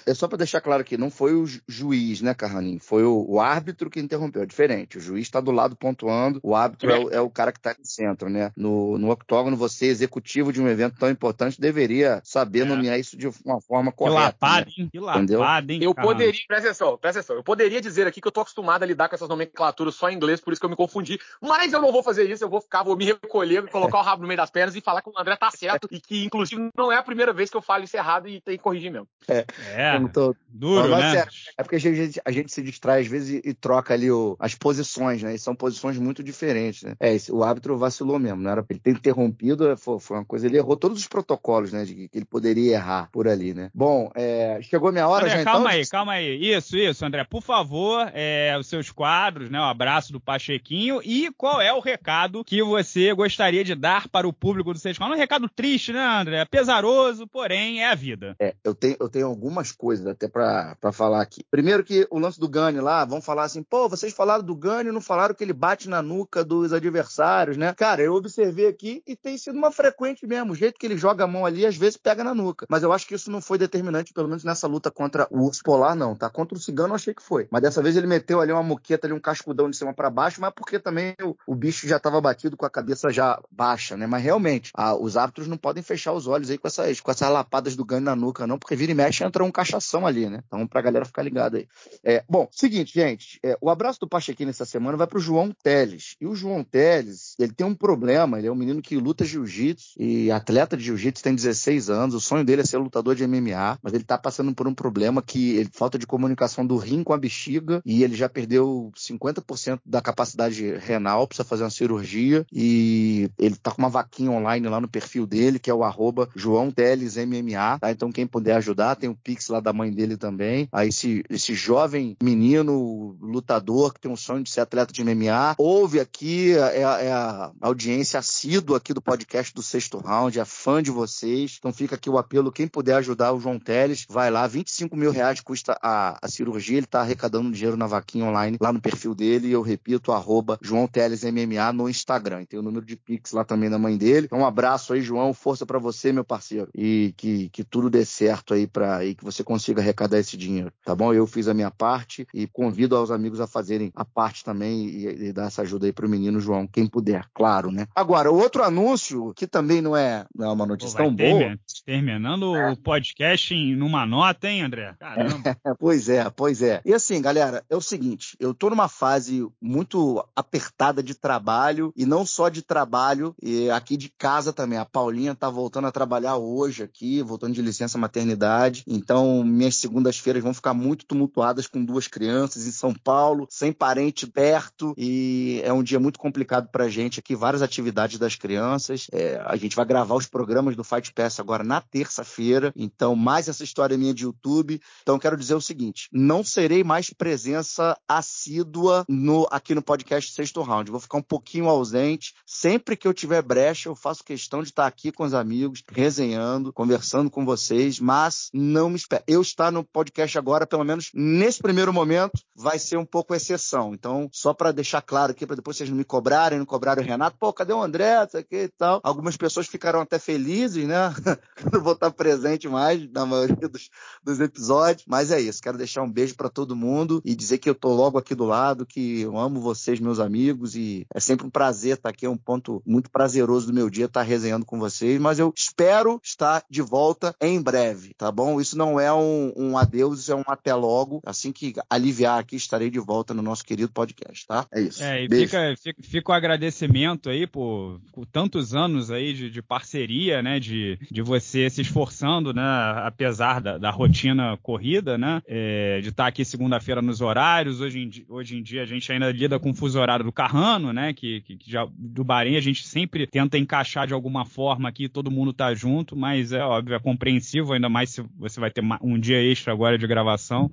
[0.06, 2.80] É só para deixar claro aqui, não foi o juiz, né, Carraninho?
[2.80, 4.42] Foi o, o, árbitro que interrompeu.
[4.42, 4.98] É diferente.
[4.98, 7.58] O juiz está do lado pontuando, o árbitro é, é, o, é o, cara que
[7.58, 8.52] está centro, né?
[8.56, 12.64] No, no octógono, você, executivo de um evento tão importante, deveria saber é.
[12.64, 14.16] nomear isso de uma forma correta.
[14.16, 14.72] Que lapada, né?
[14.78, 14.88] hein?
[14.92, 15.80] Que lapada, hein?
[15.82, 18.86] Eu poderia, presta atenção, presta atenção, eu poderia dizer aqui que eu tô acostumado a
[18.86, 21.80] lidar com essas nomenclaturas só em inglês, por isso que eu me confundi, mas eu
[21.80, 24.38] não vou fazer isso, eu vou ficar, vou me recolher, colocar o rabo no meio
[24.38, 27.02] das pernas e falar que o André tá certo e que, inclusive, não é a
[27.02, 29.08] primeira vez que eu falo isso errado e tem que corrigir mesmo.
[29.26, 30.34] É, é tô...
[30.48, 31.12] duro, mas, né?
[31.12, 34.10] Sério, é porque a gente, a gente se distrai às vezes e, e troca ali
[34.10, 35.34] o, as posições, né?
[35.34, 36.94] E são posições muito diferentes, né?
[36.98, 40.24] É, esse, o árbitro vacilou mesmo, não era pra ele ter interrompido, foi, foi, uma
[40.24, 41.84] coisa, ele errou todos os protocolos, né?
[41.84, 43.70] De que ele poderia errar por ali, né?
[43.74, 45.72] Bom, é, chegou minha hora André, já calma então?
[45.72, 46.52] aí, calma aí.
[46.54, 47.24] Isso, isso, André.
[47.24, 49.58] Por favor, é, os seus quadros, né?
[49.58, 54.26] O abraço do Pachequinho e qual é o recado que você gostaria de dar para
[54.26, 56.44] o público do Seis Um recado triste, né, André?
[56.44, 58.34] Pesaroso, porém, é a vida.
[58.40, 61.42] É, eu tenho, eu tenho algumas coisas até para falar aqui.
[61.50, 64.88] Primeiro que o lance do Gani lá, vão falar assim, pô, vocês falaram do Gani
[64.88, 67.72] e não falaram que ele bate na nuca dos adversários, né?
[67.74, 70.52] Cara, eu observei aqui e tem sido uma frequente mesmo.
[70.52, 72.66] O jeito que ele joga a mão ali, às vezes pega na nuca.
[72.68, 75.62] Mas eu acho que isso não foi determinante, pelo menos nessa luta contra o urso
[75.62, 76.28] polar, não, tá?
[76.28, 77.48] Contra o cigano eu achei que foi.
[77.50, 80.40] Mas dessa vez ele meteu ali uma moqueta, ali um cascudão de cima para baixo,
[80.40, 84.06] mas porque também o, o bicho já estava batido com a cabeça já baixa, né?
[84.06, 87.30] Mas realmente, a, os árbitros não podem fechar os olhos aí com essas, com essas
[87.30, 90.42] lapadas do Gani na nuca, não, porque vira e mexe entra um cachação ali, né?
[90.46, 91.68] Então, pra galera ficar ligada aí.
[92.04, 96.16] É, bom, seguinte, gente, é, o abraço do Pachequinho nessa semana vai pro João Teles.
[96.20, 99.94] E o João Teles, ele tem um problema, ele é um menino que luta jiu-jitsu
[99.98, 103.78] e atleta de jiu-jitsu, tem 16 anos, o sonho dele é ser lutador de MMA,
[103.82, 107.12] mas ele tá passando por um problema que ele falta de comunicação do rim com
[107.12, 113.30] a bexiga e ele já perdeu 50% da capacidade renal, precisa fazer uma cirurgia e
[113.38, 116.70] ele tá com uma vaquinha online lá no perfil dele, que é o arroba João
[116.70, 117.90] Teles MMA, tá?
[117.90, 120.68] Então quem puder ajudar, tem o Pix lá da mãe dele também.
[120.72, 125.54] Aí esse, esse jovem menino lutador que tem um sonho de ser atleta de MMA,
[125.56, 127.27] ouve aqui, é, é a
[127.60, 131.56] audiência assídua aqui do podcast do Sexto Round, é fã de vocês.
[131.58, 135.10] Então fica aqui o apelo, quem puder ajudar o João Teles, vai lá, 25 mil
[135.10, 139.14] reais custa a, a cirurgia, ele tá arrecadando dinheiro na vaquinha online lá no perfil
[139.14, 142.42] dele, e eu repito, arroba João Teles MMA no Instagram.
[142.42, 144.26] E tem o número de Pix lá também da mãe dele.
[144.26, 146.68] Então um abraço aí, João, força para você, meu parceiro.
[146.74, 150.94] E que, que tudo dê certo aí para que você consiga arrecadar esse dinheiro, tá
[150.94, 151.12] bom?
[151.12, 155.28] Eu fiz a minha parte e convido aos amigos a fazerem a parte também e,
[155.28, 157.86] e dar essa ajuda aí pro menino João, quem puder, claro, né?
[157.94, 161.58] Agora, o outro anúncio, que também não é, não é uma notícia Pô, tão boa.
[161.84, 162.72] Terminando é.
[162.72, 164.94] o podcast em numa nota, hein, André?
[164.98, 165.56] Caramba.
[165.78, 166.80] pois é, pois é.
[166.84, 172.04] E assim, galera, é o seguinte, eu tô numa fase muito apertada de trabalho e
[172.04, 174.78] não só de trabalho, e aqui de casa também.
[174.78, 178.84] A Paulinha tá voltando a trabalhar hoje aqui, voltando de licença maternidade.
[178.86, 184.26] Então, minhas segundas-feiras vão ficar muito tumultuadas com duas crianças em São Paulo, sem parente
[184.26, 189.06] perto, e é um dia muito complicado pra gente aqui, várias atividades das crianças.
[189.12, 193.48] É, a gente vai gravar os programas do Fight Pass agora na terça-feira, então mais
[193.48, 194.80] essa história minha de YouTube.
[195.02, 200.60] Então, quero dizer o seguinte: não serei mais presença assídua no, aqui no podcast Sexto
[200.62, 200.90] Round.
[200.90, 202.34] Vou ficar um pouquinho ausente.
[202.44, 206.72] Sempre que eu tiver brecha, eu faço questão de estar aqui com os amigos, resenhando,
[206.72, 209.22] conversando com vocês, mas não me espere.
[209.26, 213.94] Eu estar no podcast agora, pelo menos nesse primeiro momento, vai ser um pouco exceção.
[213.94, 217.36] Então, só para deixar claro aqui, para depois vocês não me cobrarem, não cobrarem Renato,
[217.38, 218.24] pô, cadê o André?
[218.26, 219.00] Isso aqui e tal.
[219.02, 221.12] Algumas pessoas ficaram até felizes, né?
[221.72, 223.90] não vou estar presente mais na maioria dos,
[224.22, 225.62] dos episódios, mas é isso.
[225.62, 228.44] Quero deixar um beijo para todo mundo e dizer que eu tô logo aqui do
[228.44, 232.26] lado, que eu amo vocês, meus amigos, e é sempre um prazer estar aqui.
[232.26, 236.20] É um ponto muito prazeroso do meu dia estar resenhando com vocês, mas eu espero
[236.22, 238.60] estar de volta em breve, tá bom?
[238.60, 241.20] Isso não é um, um adeus, isso é um até logo.
[241.24, 244.66] Assim que aliviar aqui, estarei de volta no nosso querido podcast, tá?
[244.72, 245.02] É isso.
[245.02, 246.87] É, e fica, fica, fica, o agradecimento
[247.28, 250.58] aí por, por tantos anos aí de, de, parceria, né?
[250.58, 252.62] De, de você se esforçando, né?
[253.04, 255.42] Apesar da, da rotina corrida, né?
[255.46, 257.80] É, de estar aqui segunda-feira nos horários.
[257.80, 260.92] Hoje em, hoje em dia a gente ainda lida com o fuso horário do Carrano,
[260.92, 261.12] né?
[261.12, 265.08] Que, que, que já, do Bahrein a gente sempre tenta encaixar de alguma forma aqui,
[265.08, 268.82] todo mundo tá junto, mas é óbvio, é compreensível, ainda mais se você vai ter
[269.02, 270.70] um dia extra agora de gravação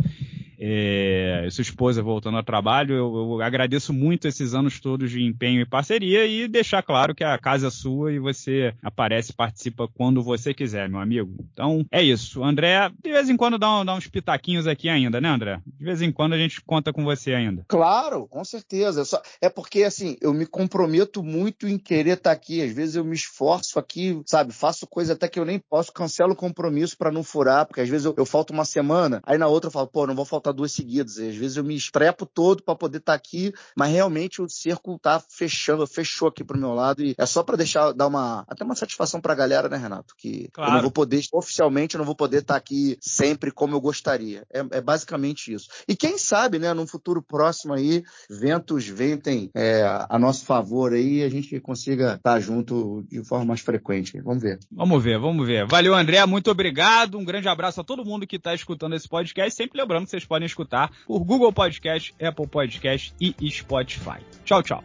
[0.59, 2.95] é, sua esposa voltando ao trabalho.
[2.95, 7.23] Eu, eu, agradeço muito esses anos todos de empenho e parceria e deixar claro que
[7.23, 11.35] a casa é sua e você aparece e participa quando você quiser, meu amigo.
[11.53, 12.43] Então é isso.
[12.43, 15.59] André, de vez em quando dá, um, dá uns pitaquinhos aqui ainda, né, André?
[15.65, 17.65] De vez em quando a gente conta com você ainda.
[17.67, 19.05] Claro, com certeza.
[19.05, 19.21] Só...
[19.41, 22.61] É porque, assim, eu me comprometo muito em querer estar aqui.
[22.61, 24.53] Às vezes eu me esforço aqui, sabe?
[24.53, 27.89] Faço coisa até que eu nem posso, cancelo o compromisso para não furar, porque às
[27.89, 30.44] vezes eu, eu falto uma semana, aí na outra eu falo, pô, não vou faltar
[30.51, 31.17] duas seguidas.
[31.17, 34.49] A Às vezes eu me esprepo todo para poder estar tá aqui, mas realmente o
[34.49, 38.45] cerco tá fechando, fechou aqui pro meu lado e é só para deixar dar uma
[38.47, 40.71] até uma satisfação para a galera, né, Renato, que claro.
[40.71, 43.81] eu não vou poder oficialmente eu não vou poder estar tá aqui sempre como eu
[43.81, 44.45] gostaria.
[44.51, 45.69] É, é, basicamente isso.
[45.87, 51.23] E quem sabe, né, num futuro próximo aí, ventos ventem é, a nosso favor aí,
[51.23, 54.21] a gente consiga estar tá junto de forma mais frequente.
[54.21, 54.59] Vamos ver.
[54.71, 55.65] Vamos ver, vamos ver.
[55.67, 57.17] Valeu, André, muito obrigado.
[57.17, 59.55] Um grande abraço a todo mundo que está escutando esse podcast.
[59.55, 64.19] Sempre lembrando que vocês podem escutar por Google Podcast, Apple Podcast e Spotify.
[64.43, 64.83] Tchau, tchau.